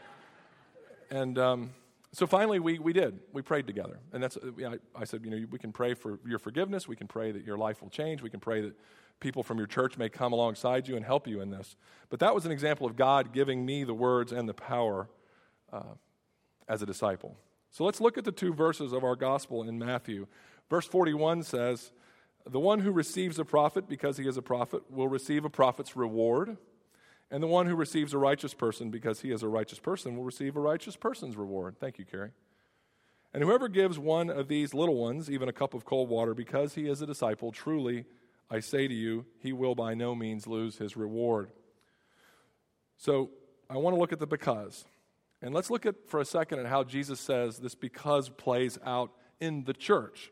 And 1.09 1.39
um, 1.39 1.69
so 2.12 2.27
finally, 2.27 2.59
we, 2.59 2.77
we 2.77 2.92
did. 2.92 3.19
We 3.31 3.42
prayed 3.42 3.68
together. 3.68 4.00
And 4.12 4.21
that's, 4.21 4.38
I, 4.38 4.75
I 4.94 5.06
said, 5.06 5.24
you 5.24 5.31
know, 5.31 5.48
we 5.50 5.57
can 5.57 5.71
pray 5.71 5.94
for 5.94 6.19
your 6.25 6.39
forgiveness. 6.39 6.89
We 6.89 6.98
can 6.98 7.07
pray 7.07 7.31
that 7.31 7.45
your 7.45 7.57
life 7.57 7.81
will 7.81 7.89
change. 7.89 8.21
We 8.21 8.30
can 8.30 8.42
pray 8.42 8.59
that 8.63 8.75
people 9.21 9.44
from 9.44 9.59
your 9.59 9.68
church 9.68 9.98
may 9.98 10.09
come 10.09 10.33
alongside 10.33 10.89
you 10.89 10.98
and 10.98 11.06
help 11.06 11.25
you 11.25 11.39
in 11.39 11.51
this. 11.51 11.77
But 12.09 12.19
that 12.19 12.36
was 12.36 12.45
an 12.45 12.51
example 12.51 12.86
of 12.86 12.97
God 12.97 13.31
giving 13.31 13.65
me 13.65 13.86
the 13.86 13.94
words 13.94 14.33
and 14.33 14.50
the 14.50 14.54
power 14.54 15.07
uh, 15.71 15.94
as 16.68 16.81
a 16.81 16.86
disciple. 16.86 17.38
So 17.69 17.86
let's 17.86 18.01
look 18.01 18.18
at 18.18 18.25
the 18.25 18.31
two 18.33 18.54
verses 18.54 18.92
of 18.92 19.06
our 19.06 19.15
gospel 19.15 19.63
in 19.63 19.80
Matthew. 19.80 20.27
Verse 20.69 20.86
41 20.86 21.44
says, 21.44 21.94
the 22.50 22.60
one 22.60 22.80
who 22.80 22.92
receives 22.92 23.40
a 23.40 23.46
prophet 23.46 23.88
because 23.88 24.18
he 24.18 24.28
is 24.28 24.38
a 24.38 24.42
prophet 24.42 24.90
will 24.90 25.08
receive 25.08 25.46
a 25.46 25.50
prophet's 25.50 25.96
reward. 25.96 26.58
And 27.30 27.42
the 27.42 27.48
one 27.48 27.66
who 27.66 27.76
receives 27.76 28.14
a 28.14 28.18
righteous 28.18 28.54
person 28.54 28.90
because 28.90 29.22
he 29.22 29.32
is 29.32 29.42
a 29.42 29.48
righteous 29.48 29.80
person 29.80 30.18
will 30.18 30.24
receive 30.24 30.58
a 30.58 30.60
righteous 30.60 30.98
person's 30.98 31.38
reward. 31.38 31.78
Thank 31.80 31.98
you, 31.98 32.06
Carrie. 32.06 32.32
And 33.34 33.42
whoever 33.44 33.70
gives 33.70 33.98
one 33.98 34.30
of 34.30 34.50
these 34.50 34.74
little 34.74 34.96
ones 34.96 35.32
even 35.32 35.48
a 35.48 35.54
cup 35.54 35.74
of 35.74 35.86
cold 35.86 36.10
water 36.10 36.34
because 36.34 36.74
he 36.76 36.90
is 36.90 37.02
a 37.02 37.06
disciple, 37.06 37.54
truly, 37.54 38.06
I 38.50 38.60
say 38.60 38.88
to 38.88 38.94
you, 38.94 39.26
he 39.40 39.54
will 39.54 39.76
by 39.76 39.94
no 39.94 40.14
means 40.14 40.45
lose 40.45 40.78
his 40.78 40.98
reward. 40.98 41.52
So 42.98 43.30
I 43.69 43.78
want 43.78 43.95
to 43.95 44.00
look 44.00 44.12
at 44.12 44.19
the 44.19 44.28
because. 44.28 44.83
And 45.42 45.54
let's 45.54 45.69
look 45.69 45.86
at 45.86 45.95
for 46.10 46.19
a 46.19 46.26
second 46.26 46.60
at 46.60 46.66
how 46.66 46.83
Jesus 46.83 47.19
says 47.21 47.60
this 47.60 47.74
because 47.74 48.28
plays 48.28 48.78
out 48.86 49.12
in 49.40 49.64
the 49.64 49.74
church. 49.74 50.31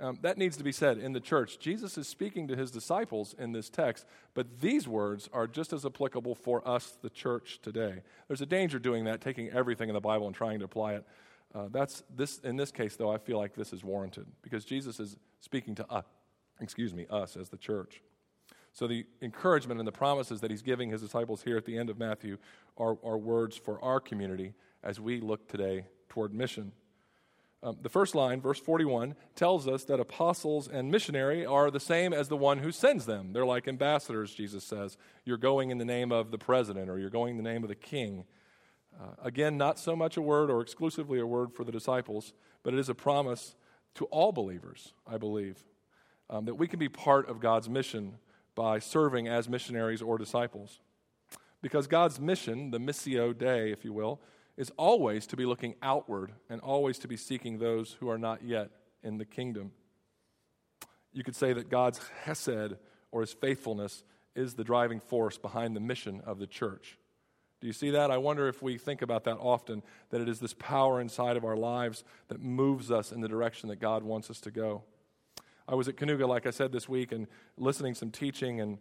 Um, 0.00 0.18
that 0.22 0.38
needs 0.38 0.56
to 0.56 0.64
be 0.64 0.70
said 0.70 0.98
in 0.98 1.12
the 1.12 1.20
church. 1.20 1.58
Jesus 1.58 1.98
is 1.98 2.06
speaking 2.06 2.46
to 2.48 2.56
his 2.56 2.70
disciples 2.70 3.34
in 3.36 3.50
this 3.50 3.68
text, 3.68 4.06
but 4.32 4.60
these 4.60 4.86
words 4.86 5.28
are 5.32 5.48
just 5.48 5.72
as 5.72 5.84
applicable 5.84 6.36
for 6.36 6.66
us, 6.66 6.96
the 7.02 7.10
church, 7.10 7.58
today. 7.62 8.02
There's 8.28 8.40
a 8.40 8.46
danger 8.46 8.78
doing 8.78 9.04
that, 9.06 9.20
taking 9.20 9.50
everything 9.50 9.88
in 9.88 9.94
the 9.94 10.00
Bible 10.00 10.26
and 10.26 10.36
trying 10.36 10.60
to 10.60 10.66
apply 10.66 10.94
it. 10.94 11.06
Uh, 11.52 11.66
that's 11.72 12.04
this 12.14 12.38
in 12.38 12.56
this 12.56 12.70
case, 12.70 12.94
though. 12.94 13.10
I 13.10 13.18
feel 13.18 13.38
like 13.38 13.54
this 13.54 13.72
is 13.72 13.82
warranted 13.82 14.26
because 14.42 14.64
Jesus 14.64 15.00
is 15.00 15.16
speaking 15.40 15.74
to 15.76 15.90
us, 15.90 16.04
excuse 16.60 16.94
me, 16.94 17.06
us 17.10 17.36
as 17.36 17.48
the 17.48 17.56
church. 17.56 18.02
So 18.72 18.86
the 18.86 19.04
encouragement 19.22 19.80
and 19.80 19.88
the 19.88 19.92
promises 19.92 20.40
that 20.42 20.50
he's 20.52 20.62
giving 20.62 20.90
his 20.90 21.00
disciples 21.00 21.42
here 21.42 21.56
at 21.56 21.64
the 21.64 21.76
end 21.76 21.90
of 21.90 21.98
Matthew 21.98 22.36
are, 22.76 22.96
are 23.02 23.18
words 23.18 23.56
for 23.56 23.82
our 23.82 23.98
community 23.98 24.54
as 24.84 25.00
we 25.00 25.20
look 25.20 25.48
today 25.48 25.86
toward 26.08 26.32
mission. 26.32 26.70
Um, 27.60 27.76
the 27.82 27.88
first 27.88 28.14
line, 28.14 28.40
verse 28.40 28.60
41, 28.60 29.16
tells 29.34 29.66
us 29.66 29.84
that 29.84 29.98
apostles 29.98 30.68
and 30.68 30.90
missionary 30.90 31.44
are 31.44 31.70
the 31.70 31.80
same 31.80 32.12
as 32.12 32.28
the 32.28 32.36
one 32.36 32.58
who 32.58 32.70
sends 32.70 33.04
them. 33.04 33.32
They're 33.32 33.44
like 33.44 33.66
ambassadors, 33.66 34.32
Jesus 34.32 34.62
says. 34.62 34.96
You're 35.24 35.38
going 35.38 35.70
in 35.70 35.78
the 35.78 35.84
name 35.84 36.12
of 36.12 36.30
the 36.30 36.38
president 36.38 36.88
or 36.88 36.98
you're 36.98 37.10
going 37.10 37.36
in 37.36 37.42
the 37.42 37.50
name 37.50 37.64
of 37.64 37.68
the 37.68 37.74
king. 37.74 38.24
Uh, 39.00 39.14
again, 39.22 39.56
not 39.56 39.78
so 39.78 39.96
much 39.96 40.16
a 40.16 40.22
word 40.22 40.50
or 40.50 40.60
exclusively 40.60 41.18
a 41.18 41.26
word 41.26 41.52
for 41.52 41.64
the 41.64 41.72
disciples, 41.72 42.32
but 42.62 42.74
it 42.74 42.78
is 42.78 42.88
a 42.88 42.94
promise 42.94 43.56
to 43.96 44.04
all 44.06 44.30
believers, 44.30 44.92
I 45.06 45.18
believe, 45.18 45.64
um, 46.30 46.44
that 46.44 46.54
we 46.54 46.68
can 46.68 46.78
be 46.78 46.88
part 46.88 47.28
of 47.28 47.40
God's 47.40 47.68
mission 47.68 48.18
by 48.54 48.78
serving 48.78 49.26
as 49.26 49.48
missionaries 49.48 50.02
or 50.02 50.16
disciples. 50.16 50.78
Because 51.60 51.88
God's 51.88 52.20
mission, 52.20 52.70
the 52.70 52.78
Missio 52.78 53.36
Dei, 53.36 53.72
if 53.72 53.84
you 53.84 53.92
will, 53.92 54.20
is 54.58 54.72
always 54.76 55.24
to 55.28 55.36
be 55.36 55.46
looking 55.46 55.76
outward 55.80 56.32
and 56.50 56.60
always 56.60 56.98
to 56.98 57.08
be 57.08 57.16
seeking 57.16 57.58
those 57.58 57.96
who 58.00 58.10
are 58.10 58.18
not 58.18 58.42
yet 58.42 58.70
in 59.04 59.16
the 59.16 59.24
kingdom. 59.24 59.70
You 61.12 61.22
could 61.22 61.36
say 61.36 61.52
that 61.52 61.70
God's 61.70 62.00
hesed 62.24 62.74
or 63.12 63.20
his 63.20 63.32
faithfulness 63.32 64.02
is 64.34 64.54
the 64.54 64.64
driving 64.64 64.98
force 64.98 65.38
behind 65.38 65.76
the 65.76 65.80
mission 65.80 66.20
of 66.26 66.40
the 66.40 66.46
church. 66.46 66.98
Do 67.60 67.68
you 67.68 67.72
see 67.72 67.90
that? 67.90 68.10
I 68.10 68.18
wonder 68.18 68.48
if 68.48 68.60
we 68.60 68.78
think 68.78 69.00
about 69.00 69.24
that 69.24 69.36
often, 69.36 69.82
that 70.10 70.20
it 70.20 70.28
is 70.28 70.40
this 70.40 70.54
power 70.54 71.00
inside 71.00 71.36
of 71.36 71.44
our 71.44 71.56
lives 71.56 72.02
that 72.26 72.40
moves 72.40 72.90
us 72.90 73.12
in 73.12 73.20
the 73.20 73.28
direction 73.28 73.68
that 73.68 73.80
God 73.80 74.02
wants 74.02 74.28
us 74.28 74.40
to 74.42 74.50
go. 74.50 74.82
I 75.68 75.76
was 75.76 75.86
at 75.86 75.96
Kanuga, 75.96 76.26
like 76.26 76.46
I 76.46 76.50
said, 76.50 76.72
this 76.72 76.88
week 76.88 77.12
and 77.12 77.28
listening 77.56 77.94
some 77.94 78.10
teaching, 78.10 78.60
and 78.60 78.78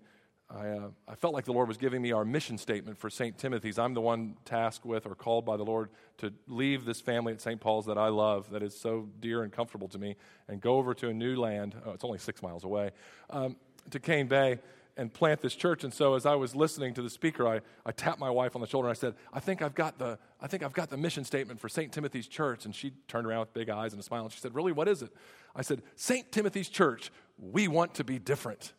I, 0.50 0.70
uh, 0.70 0.90
I 1.08 1.16
felt 1.16 1.34
like 1.34 1.44
the 1.44 1.52
Lord 1.52 1.68
was 1.68 1.78
giving 1.78 2.02
me 2.02 2.14
our 2.14 2.24
mission 2.24 2.58
statement 2.58 2.98
for 2.98 3.10
St. 3.10 3.38
Timothy's. 3.38 3.78
I'm 3.78 3.94
the 3.94 4.02
one 4.02 4.36
tasked 4.46 4.86
with 4.86 5.06
or 5.06 5.14
called 5.14 5.46
by 5.46 5.58
the 5.58 5.66
Lord 5.66 5.90
to 6.20 6.34
leave 6.48 6.86
this 6.86 7.02
family 7.02 7.34
at 7.34 7.42
St. 7.42 7.60
Paul's 7.60 7.86
that 7.88 7.98
I 7.98 8.08
love, 8.08 8.50
that 8.52 8.64
is 8.64 8.80
so 8.80 9.10
dear 9.20 9.44
and 9.44 9.52
comfortable 9.52 9.90
to 9.90 9.98
me, 9.98 10.16
and 10.48 10.62
go 10.62 10.76
over 10.78 10.94
to 10.96 11.10
a 11.10 11.14
new 11.14 11.36
land. 11.36 11.76
Oh, 11.86 11.92
it's 11.92 12.04
only 12.06 12.18
six 12.18 12.42
miles 12.42 12.64
away, 12.64 12.92
um, 13.30 13.58
to 13.90 14.00
Cane 14.00 14.28
Bay 14.28 14.60
and 14.96 15.14
plant 15.14 15.42
this 15.42 15.54
church. 15.54 15.84
And 15.84 15.94
so 15.94 16.16
as 16.16 16.26
I 16.26 16.36
was 16.36 16.56
listening 16.56 16.94
to 16.96 17.02
the 17.02 17.10
speaker, 17.10 17.48
I, 17.48 17.60
I 17.86 17.92
tapped 17.92 18.20
my 18.20 18.30
wife 18.30 18.56
on 18.56 18.62
the 18.62 18.68
shoulder 18.68 18.88
and 18.88 18.98
I 18.98 19.00
said, 19.00 19.16
I 19.34 19.40
think 19.40 19.62
I've 19.62 19.76
got 19.76 20.00
the, 20.00 20.18
I 20.42 20.48
think 20.48 20.64
I've 20.64 20.74
got 20.74 20.90
the 20.90 20.98
mission 20.98 21.24
statement 21.24 21.60
for 21.60 21.70
St. 21.70 21.92
Timothy's 21.92 22.28
Church. 22.28 22.66
And 22.66 22.74
she 22.74 22.94
turned 23.08 23.28
around 23.28 23.42
with 23.42 23.54
big 23.54 23.70
eyes 23.70 23.94
and 23.94 24.00
a 24.00 24.04
smile 24.04 24.24
and 24.24 24.32
she 24.32 24.40
said, 24.40 24.56
Really, 24.56 24.72
what 24.72 24.88
is 24.88 25.04
it? 25.04 25.12
I 25.56 25.62
said, 25.62 25.84
St. 25.96 26.32
Timothy's 26.32 26.70
Church, 26.70 27.12
we 27.38 27.68
want 27.68 27.94
to 27.96 28.04
be 28.04 28.18
different. 28.18 28.74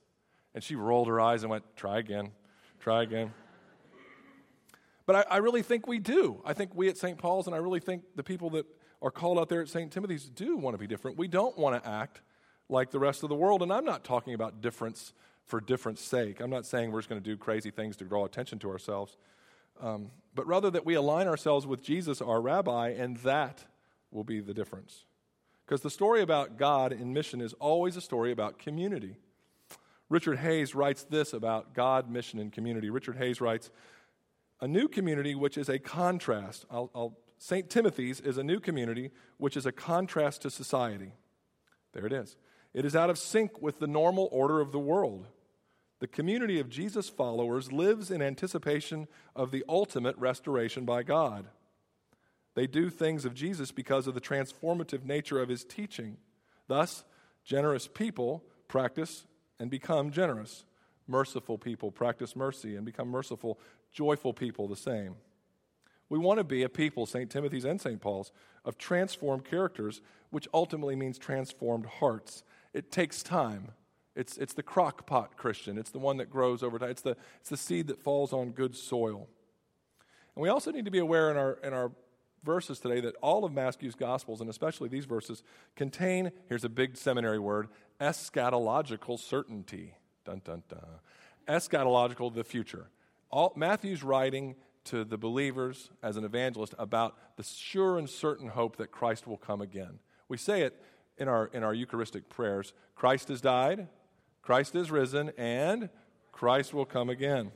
And 0.54 0.62
she 0.62 0.74
rolled 0.74 1.08
her 1.08 1.20
eyes 1.20 1.42
and 1.42 1.50
went, 1.50 1.64
Try 1.76 1.98
again, 1.98 2.32
try 2.80 3.02
again. 3.02 3.32
But 5.06 5.16
I, 5.16 5.24
I 5.30 5.36
really 5.38 5.62
think 5.62 5.86
we 5.86 5.98
do. 5.98 6.42
I 6.44 6.52
think 6.52 6.74
we 6.74 6.88
at 6.88 6.98
St. 6.98 7.16
Paul's, 7.16 7.46
and 7.46 7.56
I 7.56 7.58
really 7.58 7.80
think 7.80 8.02
the 8.14 8.22
people 8.22 8.50
that 8.50 8.66
are 9.00 9.10
called 9.10 9.38
out 9.38 9.48
there 9.48 9.62
at 9.62 9.68
St. 9.68 9.90
Timothy's 9.90 10.28
do 10.28 10.56
want 10.56 10.74
to 10.74 10.78
be 10.78 10.86
different. 10.86 11.16
We 11.16 11.28
don't 11.28 11.56
want 11.56 11.82
to 11.82 11.88
act 11.88 12.20
like 12.68 12.90
the 12.90 12.98
rest 12.98 13.22
of 13.22 13.28
the 13.28 13.34
world. 13.34 13.62
And 13.62 13.72
I'm 13.72 13.84
not 13.84 14.04
talking 14.04 14.34
about 14.34 14.60
difference 14.60 15.14
for 15.44 15.60
difference 15.60 16.02
sake. 16.02 16.40
I'm 16.40 16.50
not 16.50 16.66
saying 16.66 16.92
we're 16.92 17.00
just 17.00 17.08
going 17.08 17.22
to 17.22 17.24
do 17.24 17.36
crazy 17.36 17.70
things 17.70 17.96
to 17.96 18.04
draw 18.04 18.24
attention 18.26 18.58
to 18.60 18.70
ourselves, 18.70 19.16
um, 19.80 20.10
but 20.34 20.46
rather 20.46 20.70
that 20.70 20.84
we 20.84 20.94
align 20.94 21.26
ourselves 21.26 21.66
with 21.66 21.82
Jesus, 21.82 22.20
our 22.20 22.40
rabbi, 22.40 22.90
and 22.90 23.16
that 23.18 23.64
will 24.10 24.24
be 24.24 24.40
the 24.40 24.52
difference. 24.52 25.06
Because 25.64 25.80
the 25.80 25.90
story 25.90 26.20
about 26.20 26.58
God 26.58 26.92
in 26.92 27.12
mission 27.12 27.40
is 27.40 27.54
always 27.54 27.96
a 27.96 28.00
story 28.00 28.30
about 28.30 28.58
community. 28.58 29.16
Richard 30.08 30.38
Hays 30.38 30.74
writes 30.74 31.04
this 31.04 31.32
about 31.32 31.74
God, 31.74 32.10
mission, 32.10 32.38
and 32.38 32.52
community. 32.52 32.90
Richard 32.90 33.16
Hays 33.16 33.40
writes, 33.40 33.70
A 34.60 34.68
new 34.68 34.88
community 34.88 35.34
which 35.34 35.58
is 35.58 35.68
a 35.68 35.78
contrast. 35.78 36.64
I'll, 36.70 36.90
I'll, 36.94 37.18
St. 37.38 37.68
Timothy's 37.68 38.20
is 38.20 38.38
a 38.38 38.42
new 38.42 38.58
community 38.58 39.10
which 39.36 39.56
is 39.56 39.66
a 39.66 39.72
contrast 39.72 40.42
to 40.42 40.50
society. 40.50 41.12
There 41.92 42.06
it 42.06 42.12
is. 42.12 42.36
It 42.74 42.84
is 42.84 42.96
out 42.96 43.10
of 43.10 43.18
sync 43.18 43.60
with 43.60 43.78
the 43.78 43.86
normal 43.86 44.28
order 44.32 44.60
of 44.60 44.72
the 44.72 44.78
world. 44.78 45.26
The 46.00 46.06
community 46.06 46.60
of 46.60 46.68
Jesus' 46.68 47.08
followers 47.08 47.72
lives 47.72 48.10
in 48.10 48.22
anticipation 48.22 49.08
of 49.34 49.50
the 49.50 49.64
ultimate 49.68 50.16
restoration 50.16 50.84
by 50.84 51.02
God. 51.02 51.46
They 52.54 52.66
do 52.66 52.88
things 52.88 53.24
of 53.24 53.34
Jesus 53.34 53.72
because 53.72 54.06
of 54.06 54.14
the 54.14 54.20
transformative 54.20 55.04
nature 55.04 55.40
of 55.40 55.48
his 55.48 55.64
teaching. 55.64 56.16
Thus, 56.66 57.04
generous 57.44 57.88
people 57.88 58.44
practice 58.68 59.24
and 59.58 59.70
become 59.70 60.10
generous. 60.10 60.64
Merciful 61.06 61.58
people 61.58 61.90
practice 61.90 62.36
mercy 62.36 62.76
and 62.76 62.84
become 62.84 63.08
merciful. 63.08 63.58
Joyful 63.92 64.34
people, 64.34 64.68
the 64.68 64.76
same. 64.76 65.16
We 66.08 66.18
want 66.18 66.38
to 66.38 66.44
be 66.44 66.62
a 66.62 66.68
people, 66.68 67.06
St. 67.06 67.30
Timothy's 67.30 67.64
and 67.64 67.80
St. 67.80 68.00
Paul's, 68.00 68.32
of 68.64 68.78
transformed 68.78 69.44
characters, 69.44 70.00
which 70.30 70.48
ultimately 70.54 70.96
means 70.96 71.18
transformed 71.18 71.86
hearts. 71.86 72.42
It 72.72 72.90
takes 72.90 73.22
time. 73.22 73.72
It's, 74.14 74.36
it's 74.36 74.54
the 74.54 74.62
crock 74.62 75.06
pot 75.06 75.36
Christian. 75.36 75.78
It's 75.78 75.90
the 75.90 75.98
one 75.98 76.16
that 76.16 76.30
grows 76.30 76.62
over 76.62 76.78
time. 76.78 76.90
It's 76.90 77.02
the, 77.02 77.16
it's 77.40 77.50
the 77.50 77.56
seed 77.56 77.86
that 77.88 78.00
falls 78.00 78.32
on 78.32 78.50
good 78.50 78.74
soil. 78.74 79.28
And 80.34 80.42
we 80.42 80.48
also 80.48 80.70
need 80.70 80.84
to 80.86 80.90
be 80.90 80.98
aware 80.98 81.30
in 81.30 81.36
our, 81.36 81.58
in 81.62 81.72
our 81.72 81.92
verses 82.44 82.78
today 82.78 83.00
that 83.00 83.14
all 83.22 83.44
of 83.44 83.52
Matthew's 83.52 83.94
Gospels, 83.94 84.40
and 84.40 84.48
especially 84.48 84.88
these 84.88 85.04
verses, 85.04 85.42
contain, 85.76 86.32
here's 86.48 86.64
a 86.64 86.68
big 86.68 86.96
seminary 86.96 87.38
word, 87.38 87.68
eschatological 88.00 89.18
certainty. 89.18 89.94
Dun, 90.24 90.42
dun, 90.44 90.62
dun. 90.68 90.80
Eschatological, 91.48 92.34
the 92.34 92.44
future. 92.44 92.88
All, 93.30 93.52
Matthew's 93.56 94.02
writing 94.02 94.54
to 94.84 95.04
the 95.04 95.18
believers 95.18 95.90
as 96.02 96.16
an 96.16 96.24
evangelist 96.24 96.74
about 96.78 97.16
the 97.36 97.42
sure 97.42 97.98
and 97.98 98.08
certain 98.08 98.48
hope 98.48 98.76
that 98.76 98.90
Christ 98.90 99.26
will 99.26 99.36
come 99.36 99.60
again. 99.60 99.98
We 100.28 100.36
say 100.36 100.62
it 100.62 100.80
in 101.18 101.28
our, 101.28 101.46
in 101.52 101.62
our 101.62 101.74
Eucharistic 101.74 102.28
prayers 102.28 102.72
Christ 102.94 103.28
has 103.28 103.40
died, 103.40 103.88
Christ 104.42 104.74
is 104.74 104.90
risen, 104.90 105.30
and 105.36 105.90
Christ 106.32 106.72
will 106.72 106.84
come 106.84 107.10
again 107.10 107.52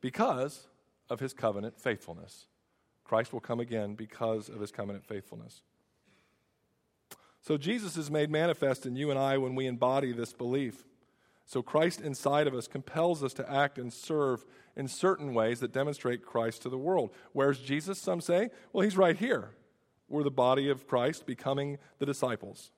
because 0.00 0.68
of 1.10 1.20
his 1.20 1.32
covenant 1.32 1.80
faithfulness. 1.80 2.46
Christ 3.06 3.32
will 3.32 3.40
come 3.40 3.60
again 3.60 3.94
because 3.94 4.48
of 4.48 4.60
his 4.60 4.72
covenant 4.72 5.04
faithfulness. 5.06 5.62
So 7.40 7.56
Jesus 7.56 7.96
is 7.96 8.10
made 8.10 8.30
manifest 8.30 8.86
in 8.86 8.96
you 8.96 9.10
and 9.10 9.18
I 9.18 9.38
when 9.38 9.54
we 9.54 9.66
embody 9.66 10.12
this 10.12 10.32
belief. 10.32 10.84
So 11.44 11.62
Christ 11.62 12.00
inside 12.00 12.48
of 12.48 12.54
us 12.54 12.66
compels 12.66 13.22
us 13.22 13.32
to 13.34 13.48
act 13.48 13.78
and 13.78 13.92
serve 13.92 14.44
in 14.74 14.88
certain 14.88 15.32
ways 15.32 15.60
that 15.60 15.72
demonstrate 15.72 16.26
Christ 16.26 16.62
to 16.62 16.68
the 16.68 16.76
world. 16.76 17.10
Where's 17.32 17.60
Jesus, 17.60 18.00
some 18.00 18.20
say? 18.20 18.50
Well, 18.72 18.82
he's 18.82 18.96
right 18.96 19.16
here. 19.16 19.50
We're 20.08 20.24
the 20.24 20.30
body 20.32 20.68
of 20.68 20.88
Christ 20.88 21.24
becoming 21.26 21.78
the 22.00 22.06
disciples. 22.06 22.72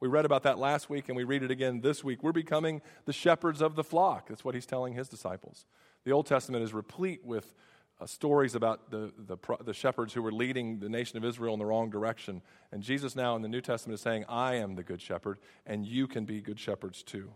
We 0.00 0.08
read 0.08 0.24
about 0.24 0.44
that 0.44 0.58
last 0.58 0.88
week 0.88 1.08
and 1.08 1.16
we 1.16 1.24
read 1.24 1.42
it 1.42 1.50
again 1.50 1.82
this 1.82 2.02
week. 2.02 2.22
We're 2.22 2.32
becoming 2.32 2.80
the 3.04 3.12
shepherds 3.12 3.60
of 3.60 3.76
the 3.76 3.84
flock. 3.84 4.28
That's 4.28 4.44
what 4.44 4.54
he's 4.54 4.66
telling 4.66 4.94
his 4.94 5.08
disciples. 5.08 5.66
The 6.04 6.12
Old 6.12 6.26
Testament 6.26 6.64
is 6.64 6.72
replete 6.72 7.24
with 7.24 7.52
uh, 8.00 8.06
stories 8.06 8.54
about 8.54 8.90
the, 8.90 9.12
the, 9.26 9.38
the, 9.64 9.72
shepherds 9.72 10.12
who 10.12 10.22
were 10.22 10.32
leading 10.32 10.78
the 10.78 10.88
nation 10.88 11.16
of 11.16 11.24
Israel 11.24 11.54
in 11.54 11.58
the 11.58 11.64
wrong 11.64 11.88
direction. 11.88 12.42
And 12.70 12.82
Jesus 12.82 13.16
now 13.16 13.36
in 13.36 13.42
the 13.42 13.48
New 13.48 13.62
Testament 13.62 13.94
is 13.94 14.02
saying, 14.02 14.24
I 14.28 14.56
am 14.56 14.74
the 14.74 14.82
good 14.82 15.00
shepherd, 15.00 15.38
and 15.64 15.86
you 15.86 16.06
can 16.06 16.24
be 16.24 16.40
good 16.40 16.60
shepherds 16.60 17.02
too. 17.02 17.30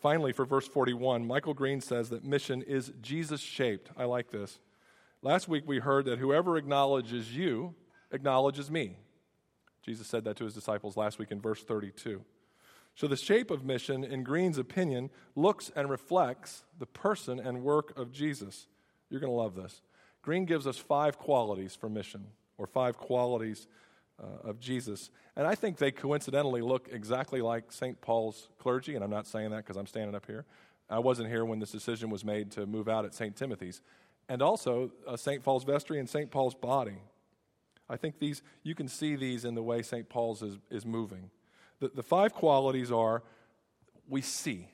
Finally, 0.00 0.32
for 0.32 0.44
verse 0.44 0.66
41, 0.68 1.26
Michael 1.26 1.54
Green 1.54 1.80
says 1.80 2.10
that 2.10 2.24
mission 2.24 2.62
is 2.62 2.92
Jesus 3.00 3.40
shaped. 3.40 3.90
I 3.96 4.04
like 4.04 4.30
this. 4.30 4.58
Last 5.22 5.48
week 5.48 5.64
we 5.66 5.78
heard 5.78 6.04
that 6.06 6.18
whoever 6.18 6.56
acknowledges 6.56 7.34
you 7.34 7.74
acknowledges 8.12 8.70
me. 8.70 8.96
Jesus 9.82 10.06
said 10.06 10.24
that 10.24 10.36
to 10.36 10.44
his 10.44 10.54
disciples 10.54 10.96
last 10.96 11.18
week 11.18 11.30
in 11.30 11.40
verse 11.40 11.62
32. 11.62 12.22
So, 12.96 13.06
the 13.06 13.16
shape 13.16 13.50
of 13.50 13.62
mission, 13.62 14.04
in 14.04 14.24
Green's 14.24 14.56
opinion, 14.56 15.10
looks 15.34 15.70
and 15.76 15.90
reflects 15.90 16.64
the 16.78 16.86
person 16.86 17.38
and 17.38 17.62
work 17.62 17.96
of 17.98 18.10
Jesus. 18.10 18.66
You're 19.10 19.20
going 19.20 19.32
to 19.32 19.36
love 19.36 19.54
this. 19.54 19.82
Green 20.22 20.46
gives 20.46 20.66
us 20.66 20.78
five 20.78 21.18
qualities 21.18 21.74
for 21.74 21.90
mission, 21.90 22.26
or 22.56 22.66
five 22.66 22.96
qualities 22.96 23.68
uh, 24.18 24.48
of 24.48 24.58
Jesus. 24.58 25.10
And 25.36 25.46
I 25.46 25.54
think 25.54 25.76
they 25.76 25.90
coincidentally 25.90 26.62
look 26.62 26.88
exactly 26.90 27.42
like 27.42 27.70
St. 27.70 28.00
Paul's 28.00 28.48
clergy, 28.58 28.94
and 28.94 29.04
I'm 29.04 29.10
not 29.10 29.26
saying 29.26 29.50
that 29.50 29.58
because 29.58 29.76
I'm 29.76 29.86
standing 29.86 30.14
up 30.14 30.24
here. 30.26 30.46
I 30.88 30.98
wasn't 30.98 31.28
here 31.28 31.44
when 31.44 31.58
this 31.58 31.72
decision 31.72 32.08
was 32.08 32.24
made 32.24 32.50
to 32.52 32.64
move 32.64 32.88
out 32.88 33.04
at 33.04 33.12
St. 33.12 33.36
Timothy's. 33.36 33.82
And 34.28 34.40
also 34.40 34.90
uh, 35.06 35.16
St. 35.16 35.42
Paul's 35.42 35.64
vestry 35.64 35.98
and 35.98 36.08
St. 36.08 36.30
Paul's 36.30 36.54
body. 36.54 36.98
I 37.88 37.96
think 37.96 38.18
these, 38.18 38.42
you 38.62 38.74
can 38.74 38.88
see 38.88 39.16
these 39.16 39.44
in 39.44 39.54
the 39.54 39.62
way 39.62 39.82
St. 39.82 40.08
Paul's 40.08 40.42
is, 40.42 40.58
is 40.70 40.86
moving. 40.86 41.30
The, 41.80 41.88
the 41.88 42.02
five 42.02 42.32
qualities 42.32 42.90
are 42.90 43.22
we 44.08 44.22
see. 44.22 44.68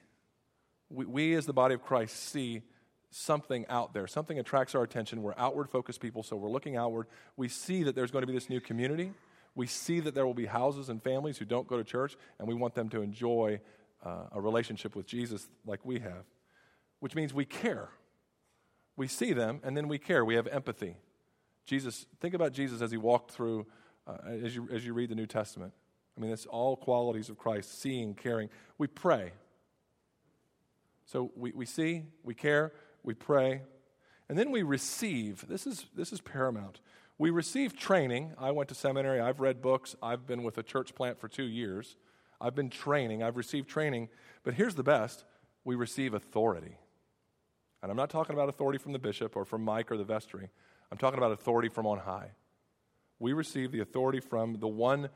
We, 0.88 1.06
we, 1.06 1.34
as 1.34 1.46
the 1.46 1.52
body 1.52 1.74
of 1.74 1.82
Christ, 1.82 2.30
see 2.30 2.62
something 3.10 3.66
out 3.68 3.92
there. 3.92 4.06
Something 4.06 4.38
attracts 4.38 4.74
our 4.74 4.82
attention. 4.82 5.22
We're 5.22 5.34
outward 5.36 5.68
focused 5.68 6.00
people, 6.00 6.22
so 6.22 6.36
we're 6.36 6.50
looking 6.50 6.76
outward. 6.76 7.06
We 7.36 7.48
see 7.48 7.82
that 7.84 7.94
there's 7.94 8.10
going 8.10 8.22
to 8.22 8.26
be 8.26 8.32
this 8.32 8.48
new 8.48 8.60
community. 8.60 9.12
We 9.54 9.66
see 9.66 10.00
that 10.00 10.14
there 10.14 10.26
will 10.26 10.34
be 10.34 10.46
houses 10.46 10.88
and 10.88 11.02
families 11.02 11.38
who 11.38 11.44
don't 11.44 11.66
go 11.66 11.76
to 11.76 11.84
church, 11.84 12.16
and 12.38 12.48
we 12.48 12.54
want 12.54 12.74
them 12.74 12.88
to 12.90 13.02
enjoy 13.02 13.60
uh, 14.04 14.24
a 14.32 14.40
relationship 14.40 14.96
with 14.96 15.06
Jesus 15.06 15.48
like 15.66 15.84
we 15.84 16.00
have, 16.00 16.24
which 17.00 17.14
means 17.14 17.34
we 17.34 17.44
care. 17.44 17.90
We 18.96 19.08
see 19.08 19.32
them, 19.32 19.60
and 19.62 19.76
then 19.76 19.88
we 19.88 19.98
care. 19.98 20.24
We 20.24 20.34
have 20.34 20.46
empathy. 20.46 20.96
Jesus, 21.66 22.06
think 22.20 22.34
about 22.34 22.52
Jesus 22.52 22.80
as 22.80 22.90
he 22.90 22.96
walked 22.96 23.30
through, 23.30 23.66
uh, 24.06 24.16
as, 24.26 24.56
you, 24.56 24.68
as 24.72 24.84
you 24.84 24.94
read 24.94 25.10
the 25.10 25.14
New 25.14 25.26
Testament. 25.26 25.72
I 26.16 26.20
mean, 26.20 26.30
it's 26.30 26.46
all 26.46 26.76
qualities 26.76 27.28
of 27.28 27.38
Christ 27.38 27.80
seeing, 27.80 28.14
caring. 28.14 28.50
We 28.78 28.86
pray. 28.86 29.32
So 31.06 31.30
we, 31.36 31.52
we 31.52 31.66
see, 31.66 32.04
we 32.22 32.34
care, 32.34 32.72
we 33.02 33.14
pray, 33.14 33.62
and 34.28 34.38
then 34.38 34.50
we 34.50 34.62
receive. 34.62 35.46
This 35.48 35.66
is, 35.66 35.86
this 35.94 36.12
is 36.12 36.20
paramount. 36.20 36.80
We 37.18 37.30
receive 37.30 37.76
training. 37.76 38.32
I 38.38 38.50
went 38.50 38.68
to 38.70 38.74
seminary, 38.74 39.20
I've 39.20 39.40
read 39.40 39.60
books, 39.60 39.94
I've 40.02 40.26
been 40.26 40.42
with 40.42 40.58
a 40.58 40.62
church 40.62 40.94
plant 40.94 41.18
for 41.20 41.28
two 41.28 41.44
years. 41.44 41.96
I've 42.40 42.54
been 42.54 42.70
training, 42.70 43.22
I've 43.22 43.36
received 43.36 43.68
training, 43.68 44.08
but 44.42 44.54
here's 44.54 44.74
the 44.74 44.82
best 44.82 45.24
we 45.64 45.76
receive 45.76 46.14
authority. 46.14 46.76
And 47.82 47.90
I'm 47.90 47.96
not 47.96 48.10
talking 48.10 48.34
about 48.34 48.48
authority 48.48 48.78
from 48.78 48.92
the 48.92 48.98
bishop 48.98 49.36
or 49.36 49.44
from 49.44 49.64
Mike 49.64 49.92
or 49.92 49.96
the 49.96 50.04
vestry. 50.04 50.50
I'm 50.90 50.98
talking 50.98 51.18
about 51.18 51.32
authority 51.32 51.68
from 51.68 51.86
on 51.86 51.98
high. 51.98 52.30
We 53.18 53.32
receive 53.32 53.70
the 53.70 53.80
authority 53.80 54.20
from 54.20 54.54
the 54.54 54.68
one 54.68 55.08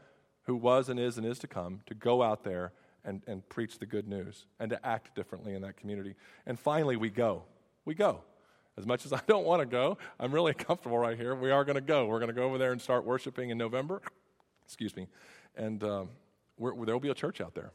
who 0.47 0.57
was 0.57 0.89
and 0.89 0.99
is 0.99 1.19
and 1.19 1.27
is 1.27 1.39
to 1.41 1.47
come 1.47 1.81
to 1.87 1.95
go 1.95 2.23
out 2.23 2.45
there 2.45 2.73
and, 3.05 3.23
and 3.27 3.49
preach 3.49 3.79
the 3.79 3.87
good 3.87 4.09
news 4.09 4.47
and 4.59 4.71
to 4.71 4.87
act 4.87 5.15
differently 5.15 5.55
in 5.55 5.63
that 5.63 5.77
community. 5.77 6.15
And 6.47 6.59
finally, 6.59 6.97
we 6.97 7.11
go. 7.11 7.45
We 7.85 7.95
go. 7.95 8.23
As 8.77 8.87
much 8.87 9.07
as 9.07 9.13
I 9.13 9.21
don't 9.27 9.45
want 9.45 9.61
to 9.61 9.67
go, 9.67 9.99
I'm 10.19 10.33
really 10.33 10.55
comfortable 10.55 10.99
right 10.99 11.17
here. 11.17 11.35
We 11.35 11.51
are 11.51 11.65
going 11.65 11.77
to 11.77 11.81
go. 11.81 12.07
We're 12.07 12.19
going 12.19 12.29
to 12.29 12.35
go 12.35 12.45
over 12.45 12.59
there 12.59 12.73
and 12.73 12.81
start 12.81 13.05
worshiping 13.05 13.51
in 13.51 13.59
November. 13.59 14.03
Excuse 14.65 14.97
me. 14.97 15.07
And 15.57 15.83
um, 15.85 16.09
there 16.59 16.73
will 16.75 17.01
be 17.01 17.11
a 17.11 17.15
church 17.15 17.41
out 17.41 17.55
there. 17.55 17.73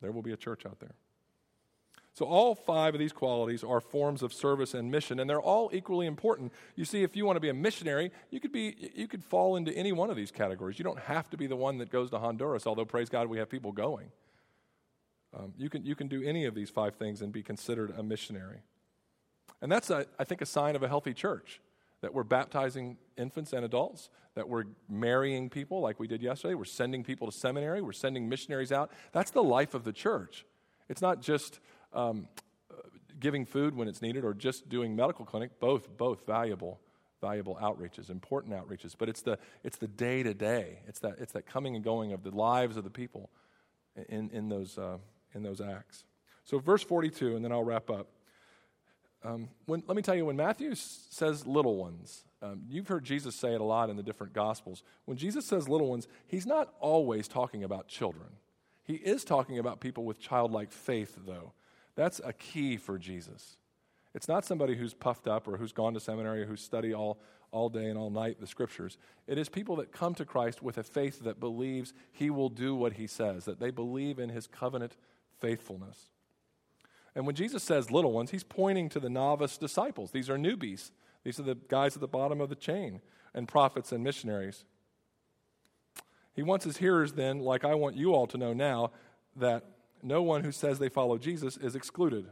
There 0.00 0.12
will 0.12 0.22
be 0.22 0.32
a 0.32 0.36
church 0.36 0.64
out 0.66 0.80
there. 0.80 0.94
So, 2.12 2.26
all 2.26 2.54
five 2.54 2.94
of 2.94 2.98
these 2.98 3.12
qualities 3.12 3.62
are 3.62 3.80
forms 3.80 4.22
of 4.22 4.32
service 4.32 4.74
and 4.74 4.90
mission, 4.90 5.20
and 5.20 5.30
they're 5.30 5.40
all 5.40 5.70
equally 5.72 6.06
important. 6.06 6.52
You 6.74 6.84
see, 6.84 7.02
if 7.02 7.14
you 7.14 7.24
want 7.24 7.36
to 7.36 7.40
be 7.40 7.48
a 7.48 7.54
missionary, 7.54 8.10
you 8.30 8.40
could, 8.40 8.52
be, 8.52 8.90
you 8.94 9.06
could 9.06 9.24
fall 9.24 9.56
into 9.56 9.72
any 9.72 9.92
one 9.92 10.10
of 10.10 10.16
these 10.16 10.30
categories. 10.30 10.78
You 10.78 10.84
don't 10.84 10.98
have 10.98 11.30
to 11.30 11.36
be 11.36 11.46
the 11.46 11.56
one 11.56 11.78
that 11.78 11.90
goes 11.90 12.10
to 12.10 12.18
Honduras, 12.18 12.66
although, 12.66 12.84
praise 12.84 13.08
God, 13.08 13.28
we 13.28 13.38
have 13.38 13.48
people 13.48 13.70
going. 13.70 14.10
Um, 15.38 15.54
you, 15.56 15.70
can, 15.70 15.84
you 15.84 15.94
can 15.94 16.08
do 16.08 16.22
any 16.22 16.46
of 16.46 16.54
these 16.54 16.68
five 16.68 16.96
things 16.96 17.22
and 17.22 17.32
be 17.32 17.42
considered 17.42 17.94
a 17.96 18.02
missionary. 18.02 18.62
And 19.62 19.70
that's, 19.70 19.90
a, 19.90 20.06
I 20.18 20.24
think, 20.24 20.40
a 20.40 20.46
sign 20.46 20.74
of 20.74 20.82
a 20.82 20.88
healthy 20.88 21.14
church 21.14 21.60
that 22.00 22.14
we're 22.14 22.24
baptizing 22.24 22.96
infants 23.16 23.52
and 23.52 23.64
adults, 23.64 24.10
that 24.34 24.48
we're 24.48 24.64
marrying 24.88 25.50
people 25.50 25.80
like 25.80 26.00
we 26.00 26.06
did 26.06 26.22
yesterday, 26.22 26.54
we're 26.54 26.64
sending 26.64 27.04
people 27.04 27.30
to 27.30 27.36
seminary, 27.36 27.82
we're 27.82 27.92
sending 27.92 28.28
missionaries 28.28 28.72
out. 28.72 28.90
That's 29.12 29.30
the 29.30 29.42
life 29.42 29.74
of 29.74 29.84
the 29.84 29.92
church. 29.92 30.46
It's 30.88 31.02
not 31.02 31.20
just 31.20 31.60
um, 31.92 32.28
giving 33.18 33.44
food 33.44 33.76
when 33.76 33.88
it's 33.88 34.02
needed 34.02 34.24
or 34.24 34.34
just 34.34 34.68
doing 34.68 34.96
medical 34.96 35.24
clinic, 35.24 35.60
both, 35.60 35.96
both 35.96 36.26
valuable, 36.26 36.80
valuable 37.20 37.58
outreaches, 37.62 38.10
important 38.10 38.54
outreaches. 38.54 38.94
But 38.98 39.08
it's 39.08 39.22
the, 39.22 39.38
it's 39.62 39.76
the 39.76 39.88
day 39.88 40.22
to 40.22 40.34
day. 40.34 40.80
It's 40.88 41.00
that, 41.00 41.16
it's 41.18 41.32
that 41.32 41.46
coming 41.46 41.76
and 41.76 41.84
going 41.84 42.12
of 42.12 42.22
the 42.22 42.30
lives 42.30 42.76
of 42.76 42.84
the 42.84 42.90
people 42.90 43.30
in, 44.08 44.30
in, 44.30 44.48
those, 44.48 44.78
uh, 44.78 44.98
in 45.34 45.42
those 45.42 45.60
acts. 45.60 46.04
So, 46.44 46.58
verse 46.58 46.82
42, 46.82 47.36
and 47.36 47.44
then 47.44 47.52
I'll 47.52 47.62
wrap 47.62 47.90
up. 47.90 48.08
Um, 49.22 49.48
when, 49.66 49.82
let 49.86 49.96
me 49.96 50.02
tell 50.02 50.14
you, 50.14 50.24
when 50.24 50.36
Matthew 50.36 50.74
says 50.74 51.46
little 51.46 51.76
ones, 51.76 52.24
um, 52.42 52.62
you've 52.68 52.88
heard 52.88 53.04
Jesus 53.04 53.36
say 53.36 53.52
it 53.52 53.60
a 53.60 53.64
lot 53.64 53.90
in 53.90 53.96
the 53.96 54.02
different 54.02 54.32
Gospels. 54.32 54.82
When 55.04 55.18
Jesus 55.18 55.44
says 55.44 55.68
little 55.68 55.90
ones, 55.90 56.08
he's 56.26 56.46
not 56.46 56.72
always 56.80 57.28
talking 57.28 57.62
about 57.62 57.86
children. 57.86 58.28
He 58.82 58.94
is 58.94 59.24
talking 59.24 59.58
about 59.58 59.80
people 59.80 60.04
with 60.04 60.18
childlike 60.18 60.72
faith, 60.72 61.18
though. 61.26 61.52
That's 61.94 62.20
a 62.24 62.32
key 62.32 62.76
for 62.76 62.98
Jesus. 62.98 63.56
It's 64.14 64.28
not 64.28 64.44
somebody 64.44 64.76
who's 64.76 64.94
puffed 64.94 65.28
up 65.28 65.46
or 65.46 65.56
who's 65.56 65.72
gone 65.72 65.94
to 65.94 66.00
seminary 66.00 66.42
or 66.42 66.46
who's 66.46 66.62
studied 66.62 66.94
all, 66.94 67.20
all 67.52 67.68
day 67.68 67.86
and 67.86 67.98
all 67.98 68.10
night 68.10 68.40
the 68.40 68.46
scriptures. 68.46 68.98
It 69.26 69.38
is 69.38 69.48
people 69.48 69.76
that 69.76 69.92
come 69.92 70.14
to 70.14 70.24
Christ 70.24 70.62
with 70.62 70.78
a 70.78 70.82
faith 70.82 71.22
that 71.24 71.38
believes 71.38 71.92
he 72.12 72.30
will 72.30 72.48
do 72.48 72.74
what 72.74 72.94
he 72.94 73.06
says, 73.06 73.44
that 73.44 73.60
they 73.60 73.70
believe 73.70 74.18
in 74.18 74.30
his 74.30 74.46
covenant 74.46 74.96
faithfulness. 75.38 76.10
And 77.14 77.26
when 77.26 77.34
Jesus 77.34 77.62
says 77.62 77.90
little 77.90 78.12
ones, 78.12 78.30
he's 78.30 78.44
pointing 78.44 78.88
to 78.90 79.00
the 79.00 79.10
novice 79.10 79.56
disciples. 79.56 80.10
These 80.10 80.30
are 80.30 80.36
newbies, 80.36 80.90
these 81.24 81.38
are 81.38 81.44
the 81.44 81.56
guys 81.68 81.94
at 81.94 82.00
the 82.00 82.08
bottom 82.08 82.40
of 82.40 82.48
the 82.48 82.54
chain, 82.54 83.00
and 83.34 83.46
prophets 83.46 83.92
and 83.92 84.02
missionaries. 84.02 84.64
He 86.34 86.42
wants 86.42 86.64
his 86.64 86.78
hearers 86.78 87.12
then, 87.12 87.40
like 87.40 87.64
I 87.64 87.74
want 87.74 87.96
you 87.96 88.14
all 88.14 88.26
to 88.28 88.38
know 88.38 88.52
now, 88.52 88.92
that 89.36 89.64
no 90.02 90.22
one 90.22 90.44
who 90.44 90.52
says 90.52 90.78
they 90.78 90.88
follow 90.88 91.18
Jesus 91.18 91.56
is 91.56 91.74
excluded. 91.74 92.26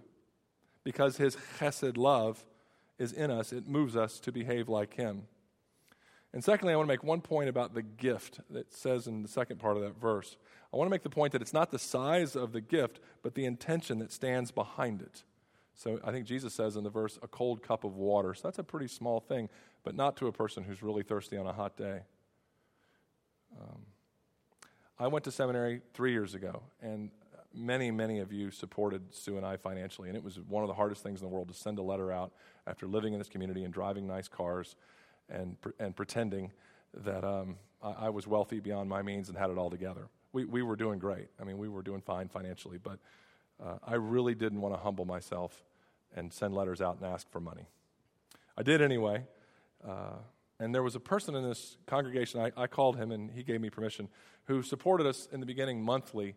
Because 0.85 1.17
his 1.17 1.37
chesed 1.59 1.97
love 1.97 2.45
is 2.99 3.13
in 3.13 3.31
us, 3.31 3.53
it 3.53 3.69
moves 3.69 3.97
us 3.97 4.19
to 4.21 4.33
behave 4.33 4.69
like 4.69 4.95
him. 4.95 5.23
And 6.33 6.45
secondly, 6.45 6.75
I 6.75 6.77
want 6.77 6.89
to 6.89 6.93
make 6.93 7.05
one 7.05 7.21
point 7.21 7.49
about 7.49 7.75
the 7.75 7.83
gift 7.83 8.41
that 8.51 8.73
says 8.73 9.07
in 9.07 9.23
the 9.23 9.29
second 9.29 9.59
part 9.59 9.77
of 9.77 9.83
that 9.83 9.99
verse. 9.99 10.37
I 10.73 10.77
want 10.77 10.89
to 10.89 10.91
make 10.91 11.03
the 11.03 11.11
point 11.11 11.33
that 11.33 11.41
it's 11.41 11.55
not 11.55 11.71
the 11.71 11.79
size 11.79 12.37
of 12.37 12.53
the 12.53 12.61
gift, 12.61 13.01
but 13.23 13.35
the 13.35 13.47
intention 13.47 13.99
that 14.01 14.13
stands 14.13 14.51
behind 14.51 15.01
it. 15.01 15.25
So 15.75 16.01
I 16.05 16.11
think 16.11 16.27
Jesus 16.27 16.53
says 16.53 16.77
in 16.77 16.85
the 16.85 16.91
verse, 16.91 17.19
a 17.23 17.29
cold 17.29 17.63
cup 17.63 17.85
of 17.85 17.97
water. 17.97 18.35
So 18.35 18.43
that's 18.49 18.59
a 18.59 18.65
pretty 18.65 18.89
small 18.89 19.21
thing, 19.21 19.49
but 19.85 19.95
not 19.95 20.17
to 20.17 20.27
a 20.27 20.33
person 20.33 20.65
who's 20.65 20.83
really 20.83 21.03
thirsty 21.03 21.37
on 21.37 21.47
a 21.47 21.53
hot 21.53 21.77
day. 21.77 22.01
Um, 23.59 23.87
I 24.99 25.07
went 25.07 25.25
to 25.25 25.31
seminary 25.31 25.81
three 25.95 26.13
years 26.13 26.35
ago, 26.35 26.63
and 26.83 27.11
many, 27.55 27.91
many 27.91 28.21
of 28.21 28.33
you 28.33 28.51
supported 28.51 29.15
Sue 29.15 29.37
and 29.37 29.47
I 29.47 29.57
financially, 29.57 30.09
and 30.09 30.17
it 30.17 30.23
was 30.23 30.39
one 30.41 30.63
of 30.63 30.69
the 30.69 30.75
hardest 30.75 31.03
things 31.03 31.21
in 31.21 31.29
the 31.29 31.33
world 31.33 31.49
to 31.49 31.55
send 31.55 31.79
a 31.79 31.83
letter 31.83 32.13
out 32.13 32.33
after 32.67 32.87
living 32.87 33.13
in 33.13 33.19
this 33.19 33.29
community 33.29 33.65
and 33.65 33.73
driving 33.73 34.07
nice 34.07 34.29
cars 34.29 34.77
and, 35.29 35.57
and 35.79 35.97
pretending 35.97 36.53
that 37.05 37.25
um, 37.25 37.57
I, 37.83 38.07
I, 38.07 38.09
was 38.11 38.27
wealthy 38.27 38.61
beyond 38.61 38.89
my 38.89 39.03
means 39.03 39.29
and 39.29 39.37
had 39.37 39.51
it 39.51 39.59
all 39.59 39.71
together. 39.71 40.09
We, 40.33 40.45
we 40.45 40.63
were 40.63 40.77
doing 40.77 40.99
great. 40.99 41.29
I 41.41 41.45
mean, 41.45 41.59
we 41.59 41.69
were 41.69 41.83
doing 41.83 42.01
fine 42.01 42.29
financially, 42.29 42.79
but 42.79 42.99
uh, 43.63 43.77
I 43.87 43.95
really 43.95 44.35
didn't 44.35 44.61
want 44.61 44.75
to 44.75 44.81
humble 44.81 45.05
myself 45.05 45.65
and 46.17 46.33
send 46.33 46.55
letters 46.55 46.81
out 46.81 46.97
and 46.97 47.07
ask 47.07 47.31
for 47.31 47.41
money. 47.41 47.69
I 48.57 48.63
did 48.63 48.81
anyway. 48.81 49.25
Uh, 49.87 50.17
and 50.61 50.75
there 50.75 50.83
was 50.83 50.97
a 50.97 51.01
person 51.01 51.35
in 51.35 51.49
this 51.49 51.77
congregation, 51.87 52.41
I, 52.41 52.51
I, 52.57 52.67
called 52.67 52.97
him 52.97 53.13
and 53.13 53.31
he 53.31 53.45
gave 53.45 53.61
me 53.61 53.71
permission, 53.71 54.09
who 54.47 54.63
supported 54.63 55.07
us 55.07 55.29
in 55.31 55.41
the 55.41 55.47
beginning 55.47 55.83
monthly 55.83 56.35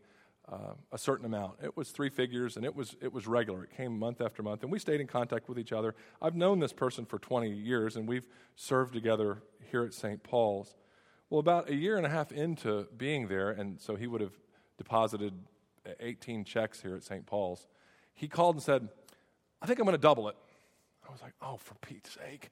uh, 0.49 0.73
a 0.91 0.97
certain 0.97 1.25
amount. 1.25 1.53
It 1.63 1.75
was 1.75 1.91
three 1.91 2.09
figures, 2.09 2.57
and 2.57 2.65
it 2.65 2.75
was, 2.75 2.95
it 3.01 3.11
was 3.13 3.27
regular. 3.27 3.63
It 3.63 3.75
came 3.75 3.97
month 3.97 4.21
after 4.21 4.43
month, 4.43 4.63
and 4.63 4.71
we 4.71 4.79
stayed 4.79 5.01
in 5.01 5.07
contact 5.07 5.47
with 5.49 5.59
each 5.59 5.71
other. 5.71 5.95
I've 6.21 6.35
known 6.35 6.59
this 6.59 6.73
person 6.73 7.05
for 7.05 7.19
20 7.19 7.49
years, 7.49 7.95
and 7.95 8.07
we've 8.07 8.27
served 8.55 8.93
together 8.93 9.43
here 9.71 9.83
at 9.83 9.93
St. 9.93 10.21
Paul's. 10.23 10.75
Well, 11.29 11.39
about 11.39 11.69
a 11.69 11.75
year 11.75 11.97
and 11.97 12.05
a 12.05 12.09
half 12.09 12.31
into 12.31 12.87
being 12.97 13.27
there, 13.27 13.51
and 13.51 13.79
so 13.79 13.95
he 13.95 14.07
would 14.07 14.21
have 14.21 14.33
deposited 14.77 15.33
18 15.99 16.43
checks 16.43 16.81
here 16.81 16.95
at 16.95 17.03
St. 17.03 17.25
Paul's, 17.25 17.67
he 18.13 18.27
called 18.27 18.55
and 18.55 18.63
said, 18.63 18.89
I 19.61 19.65
think 19.65 19.79
I'm 19.79 19.85
going 19.85 19.95
to 19.95 20.01
double 20.01 20.27
it. 20.29 20.35
I 21.07 21.11
was 21.11 21.21
like, 21.21 21.33
oh, 21.41 21.57
for 21.57 21.75
Pete's 21.75 22.11
sake. 22.11 22.49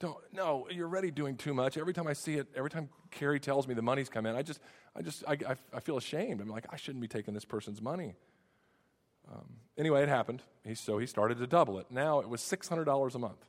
Don't, 0.00 0.16
no, 0.32 0.68
you're 0.70 0.86
already 0.86 1.10
doing 1.10 1.36
too 1.36 1.52
much. 1.52 1.76
Every 1.76 1.92
time 1.92 2.06
I 2.06 2.12
see 2.12 2.34
it, 2.34 2.46
every 2.54 2.70
time 2.70 2.88
Carrie 3.10 3.40
tells 3.40 3.66
me 3.66 3.74
the 3.74 3.82
money's 3.82 4.08
come 4.08 4.26
in, 4.26 4.36
I 4.36 4.42
just, 4.42 4.60
I 4.94 5.02
just, 5.02 5.24
I, 5.26 5.32
I, 5.32 5.56
I 5.74 5.80
feel 5.80 5.96
ashamed. 5.96 6.40
I'm 6.40 6.48
like, 6.48 6.66
I 6.70 6.76
shouldn't 6.76 7.02
be 7.02 7.08
taking 7.08 7.34
this 7.34 7.44
person's 7.44 7.82
money. 7.82 8.14
Um, 9.30 9.46
anyway, 9.76 10.02
it 10.02 10.08
happened. 10.08 10.42
He, 10.64 10.74
so 10.74 10.98
he 10.98 11.06
started 11.06 11.38
to 11.38 11.46
double 11.46 11.78
it. 11.78 11.86
Now 11.90 12.20
it 12.20 12.28
was 12.28 12.40
$600 12.40 13.14
a 13.14 13.18
month. 13.18 13.44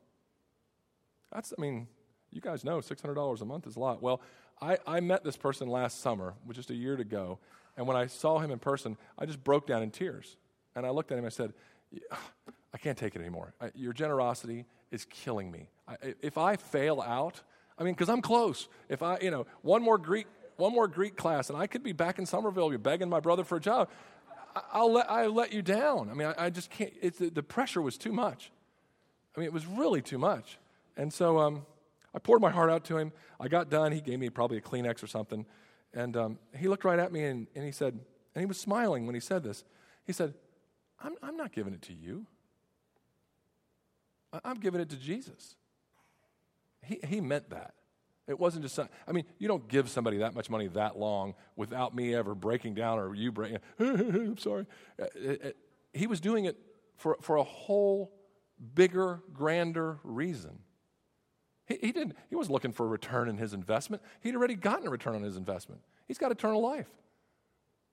That's, 1.31 1.53
I 1.55 1.61
mean, 1.61 1.87
you 2.31 2.41
guys 2.41 2.63
know 2.63 2.79
$600 2.79 3.41
a 3.41 3.45
month 3.45 3.67
is 3.67 3.75
a 3.75 3.79
lot. 3.79 4.01
Well, 4.01 4.21
I, 4.61 4.77
I 4.87 4.99
met 4.99 5.23
this 5.23 5.37
person 5.37 5.67
last 5.67 6.01
summer, 6.01 6.33
just 6.51 6.69
a 6.71 6.75
year 6.75 6.95
ago, 6.95 7.39
and 7.77 7.87
when 7.87 7.95
I 7.95 8.07
saw 8.07 8.39
him 8.39 8.51
in 8.51 8.59
person, 8.59 8.97
I 9.17 9.25
just 9.25 9.43
broke 9.43 9.67
down 9.67 9.83
in 9.83 9.91
tears. 9.91 10.35
And 10.75 10.85
I 10.85 10.89
looked 10.89 11.11
at 11.11 11.15
him 11.17 11.25
and 11.25 11.27
I 11.27 11.35
said, 11.35 11.53
I 12.73 12.77
can't 12.77 12.97
take 12.97 13.15
it 13.15 13.19
anymore. 13.19 13.53
I, 13.61 13.71
your 13.73 13.93
generosity 13.93 14.65
is 14.91 15.05
killing 15.05 15.51
me. 15.51 15.69
If 16.21 16.37
I 16.37 16.55
fail 16.55 17.01
out, 17.01 17.41
I 17.77 17.83
mean, 17.83 17.93
because 17.93 18.09
I'm 18.09 18.21
close. 18.21 18.67
If 18.89 19.01
I, 19.01 19.19
you 19.19 19.31
know, 19.31 19.47
one 19.61 19.81
more 19.81 19.97
Greek, 19.97 20.27
one 20.57 20.73
more 20.73 20.87
Greek 20.87 21.15
class, 21.15 21.49
and 21.49 21.57
I 21.57 21.67
could 21.67 21.83
be 21.83 21.93
back 21.93 22.19
in 22.19 22.25
Summerville, 22.25 22.77
begging 22.77 23.09
my 23.09 23.19
brother 23.19 23.43
for 23.43 23.55
a 23.55 23.61
job. 23.61 23.89
I'll 24.73 24.91
let, 24.91 25.09
I 25.09 25.27
let 25.27 25.53
you 25.53 25.61
down. 25.61 26.09
I 26.09 26.13
mean, 26.13 26.27
I, 26.27 26.45
I 26.45 26.49
just 26.49 26.69
can't. 26.69 26.91
It's, 27.01 27.19
the, 27.19 27.29
the, 27.29 27.43
pressure 27.43 27.81
was 27.81 27.97
too 27.97 28.11
much. 28.11 28.51
I 29.35 29.39
mean, 29.39 29.45
it 29.45 29.53
was 29.53 29.65
really 29.65 30.01
too 30.01 30.17
much. 30.17 30.57
And 30.97 31.13
so 31.13 31.39
um, 31.39 31.65
I 32.13 32.19
poured 32.19 32.41
my 32.41 32.49
heart 32.49 32.69
out 32.69 32.83
to 32.85 32.97
him. 32.97 33.11
I 33.39 33.47
got 33.47 33.69
done. 33.69 33.91
He 33.91 34.01
gave 34.01 34.19
me 34.19 34.29
probably 34.29 34.57
a 34.57 34.61
Kleenex 34.61 35.03
or 35.03 35.07
something. 35.07 35.45
And 35.93 36.17
um, 36.17 36.39
he 36.57 36.67
looked 36.67 36.83
right 36.83 36.99
at 36.99 37.11
me 37.11 37.23
and, 37.23 37.47
and 37.55 37.63
he 37.63 37.71
said, 37.71 37.93
and 37.93 38.41
he 38.41 38.45
was 38.45 38.59
smiling 38.59 39.05
when 39.05 39.15
he 39.15 39.21
said 39.21 39.43
this. 39.43 39.63
He 40.05 40.13
said, 40.13 40.33
I'm, 41.01 41.13
I'm 41.21 41.37
not 41.37 41.51
giving 41.51 41.73
it 41.73 41.81
to 41.83 41.93
you. 41.93 42.25
I'm 44.43 44.59
giving 44.59 44.81
it 44.81 44.89
to 44.89 44.97
Jesus. 44.97 45.55
He, 46.85 46.99
he 47.05 47.21
meant 47.21 47.49
that. 47.49 47.73
It 48.27 48.39
wasn't 48.39 48.63
just, 48.63 48.77
I 48.77 49.11
mean, 49.11 49.25
you 49.39 49.47
don't 49.47 49.67
give 49.67 49.89
somebody 49.89 50.19
that 50.19 50.35
much 50.35 50.51
money 50.51 50.67
that 50.67 50.99
long 50.99 51.33
without 51.55 51.95
me 51.95 52.13
ever 52.13 52.35
breaking 52.35 52.75
down 52.75 52.99
or 52.99 53.15
you 53.15 53.31
breaking, 53.31 53.57
I'm 53.79 54.37
sorry. 54.37 54.67
Uh, 55.01 55.49
he 55.93 56.05
was 56.05 56.19
doing 56.19 56.45
it 56.45 56.55
for, 56.95 57.17
for 57.21 57.37
a 57.37 57.43
whole 57.43 58.13
bigger, 58.75 59.23
grander 59.33 59.97
reason. 60.03 60.59
He, 61.65 61.79
he, 61.81 61.91
didn't, 61.91 62.15
he 62.29 62.35
wasn't 62.35 62.53
looking 62.53 62.71
for 62.71 62.85
a 62.85 62.89
return 62.89 63.29
in 63.29 63.37
his 63.37 63.53
investment. 63.53 64.03
He'd 64.21 64.35
already 64.35 64.55
gotten 64.55 64.85
a 64.87 64.91
return 64.91 65.15
on 65.15 65.23
his 65.23 65.35
investment. 65.35 65.81
He's 66.07 66.19
got 66.19 66.31
eternal 66.31 66.61
life. 66.61 66.89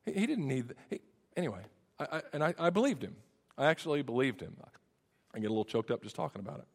He, 0.04 0.12
he 0.12 0.26
didn't 0.26 0.46
need, 0.46 0.74
he, 0.90 1.00
anyway, 1.34 1.62
I, 1.98 2.04
I, 2.04 2.22
and 2.34 2.44
I, 2.44 2.54
I 2.58 2.68
believed 2.68 3.02
him. 3.02 3.16
I 3.56 3.66
actually 3.66 4.02
believed 4.02 4.42
him. 4.42 4.54
I 5.34 5.38
get 5.38 5.46
a 5.46 5.48
little 5.48 5.64
choked 5.64 5.90
up 5.90 6.02
just 6.02 6.16
talking 6.16 6.40
about 6.40 6.58
it. 6.58 6.66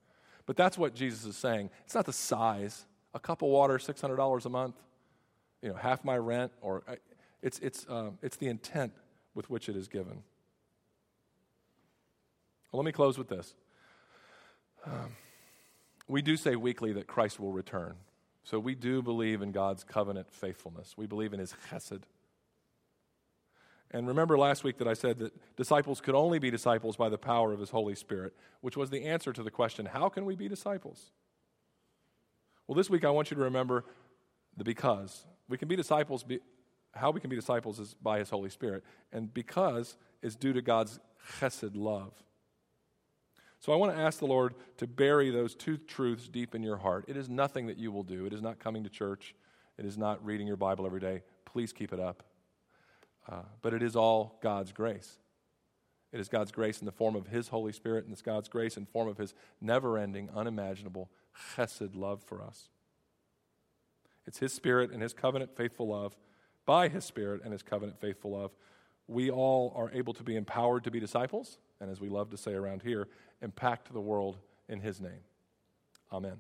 But 0.46 0.58
that's 0.58 0.78
what 0.78 0.94
Jesus 0.96 1.26
is 1.26 1.38
saying. 1.38 1.70
It's 1.86 1.96
not 1.96 2.06
the 2.06 2.14
size. 2.14 2.86
A 3.14 3.20
cup 3.20 3.42
of 3.42 3.50
water, 3.50 3.78
$600 3.78 4.46
a 4.46 4.50
month, 4.50 4.76
you 5.62 5.70
know, 5.70 5.76
half 5.76 6.04
my 6.04 6.18
rent, 6.18 6.52
or 6.62 6.84
it's, 7.42 7.60
it's, 7.60 7.86
uh, 7.88 8.12
it's 8.22 8.38
the 8.38 8.48
intent 8.48 8.94
with 9.34 9.50
which 9.50 9.68
it 9.70 9.76
is 9.76 9.88
given. 9.88 10.24
Well, 12.72 12.82
let 12.82 12.86
me 12.86 12.92
close 12.92 13.18
with 13.18 13.28
this. 13.28 13.54
Um, 14.86 15.16
we 16.08 16.22
do 16.22 16.38
say 16.38 16.56
weekly 16.56 16.94
that 16.94 17.08
Christ 17.08 17.40
will 17.40 17.52
return. 17.52 17.96
So 18.44 18.60
we 18.60 18.76
do 18.76 19.02
believe 19.02 19.42
in 19.42 19.52
God's 19.52 19.84
covenant 19.84 20.32
faithfulness. 20.32 20.96
We 20.98 21.06
believe 21.06 21.34
in 21.34 21.40
his 21.40 21.54
chesed. 21.70 22.04
And 23.94 24.08
remember 24.08 24.38
last 24.38 24.64
week 24.64 24.78
that 24.78 24.88
I 24.88 24.94
said 24.94 25.20
that 25.20 25.34
disciples 25.58 26.00
could 26.00 26.16
only 26.16 26.40
be 26.40 26.50
disciples 26.50 26.96
by 26.96 27.10
the 27.10 27.18
power 27.18 27.52
of 27.52 27.60
His 27.60 27.70
Holy 27.70 27.94
Spirit, 27.94 28.34
which 28.62 28.78
was 28.78 28.90
the 28.90 29.04
answer 29.04 29.34
to 29.34 29.44
the 29.44 29.52
question 29.52 29.86
how 29.86 30.10
can 30.10 30.26
we 30.26 30.36
be 30.36 30.48
disciples? 30.48 31.12
Well, 32.68 32.76
this 32.76 32.90
week 32.90 33.04
I 33.04 33.10
want 33.10 33.32
you 33.32 33.36
to 33.36 33.44
remember 33.44 33.84
the 34.56 34.64
because. 34.64 35.26
We 35.50 35.58
can 35.58 35.68
be 35.68 35.76
disciples, 35.76 36.24
be, 36.24 36.40
how 36.94 37.12
we 37.12 37.20
can 37.20 37.30
be 37.30 37.36
disciples 37.36 37.80
is 37.80 37.94
by 37.94 38.20
His 38.20 38.30
Holy 38.30 38.50
Spirit, 38.50 38.86
and 39.12 39.34
because 39.34 39.98
is 40.22 40.38
due 40.38 40.54
to 40.54 40.62
God's 40.62 41.00
chesed 41.40 41.72
love. 41.76 42.14
So 43.60 43.74
I 43.74 43.76
want 43.76 43.94
to 43.94 44.02
ask 44.02 44.20
the 44.20 44.26
Lord 44.26 44.56
to 44.78 44.88
bury 44.88 45.30
those 45.30 45.54
two 45.54 45.78
truths 45.78 46.30
deep 46.30 46.56
in 46.56 46.64
your 46.64 46.78
heart. 46.78 47.06
It 47.08 47.18
is 47.18 47.30
nothing 47.30 47.68
that 47.68 47.78
you 47.78 47.92
will 47.92 48.04
do, 48.04 48.26
it 48.26 48.32
is 48.32 48.42
not 48.42 48.60
coming 48.60 48.84
to 48.86 48.90
church, 48.90 49.36
it 49.78 49.86
is 49.86 49.98
not 49.98 50.24
reading 50.26 50.48
your 50.48 50.58
Bible 50.58 50.86
every 50.86 51.02
day. 51.02 51.24
Please 51.44 51.74
keep 51.74 51.92
it 51.92 52.00
up. 52.00 52.24
Uh, 53.30 53.44
but 53.62 53.74
it 53.74 53.84
is 53.84 53.96
all 53.96 54.40
God's 54.42 54.72
grace. 54.72 55.18
It 56.12 56.20
is 56.20 56.28
God's 56.28 56.52
grace 56.52 56.80
in 56.80 56.86
the 56.86 56.92
form 56.92 57.16
of 57.16 57.28
His 57.28 57.50
Holy 57.50 57.72
Spirit, 57.72 58.04
and 58.04 58.12
it's 58.12 58.22
God's 58.22 58.50
grace 58.50 58.78
in 58.78 58.86
form 58.86 59.08
of 59.08 59.18
His 59.18 59.34
never 59.62 59.98
ending, 59.98 60.30
unimaginable 60.36 61.10
chesed 61.56 61.96
love 61.96 62.22
for 62.24 62.42
us. 62.42 62.70
It's 64.26 64.40
His 64.40 64.54
Spirit 64.54 64.92
and 64.92 65.02
His 65.02 65.14
covenant 65.14 65.56
faithful 65.56 65.88
love, 65.88 66.18
by 66.66 66.90
His 66.90 67.06
Spirit 67.06 67.42
and 67.44 67.52
His 67.52 67.64
covenant 67.64 68.00
faithful 68.00 68.32
love. 68.32 68.52
We 69.08 69.30
all 69.30 69.74
are 69.76 69.92
able 69.92 70.14
to 70.14 70.24
be 70.24 70.36
empowered 70.36 70.84
to 70.84 70.92
be 70.92 71.00
disciples, 71.00 71.58
and 71.80 71.90
as 71.90 72.00
we 72.00 72.10
love 72.10 72.30
to 72.32 72.38
say 72.38 72.54
around 72.54 72.82
here, 72.82 73.08
impact 73.42 73.92
the 73.92 74.02
world 74.02 74.38
in 74.68 74.80
His 74.80 75.00
name. 75.00 75.24
Amen. 76.12 76.38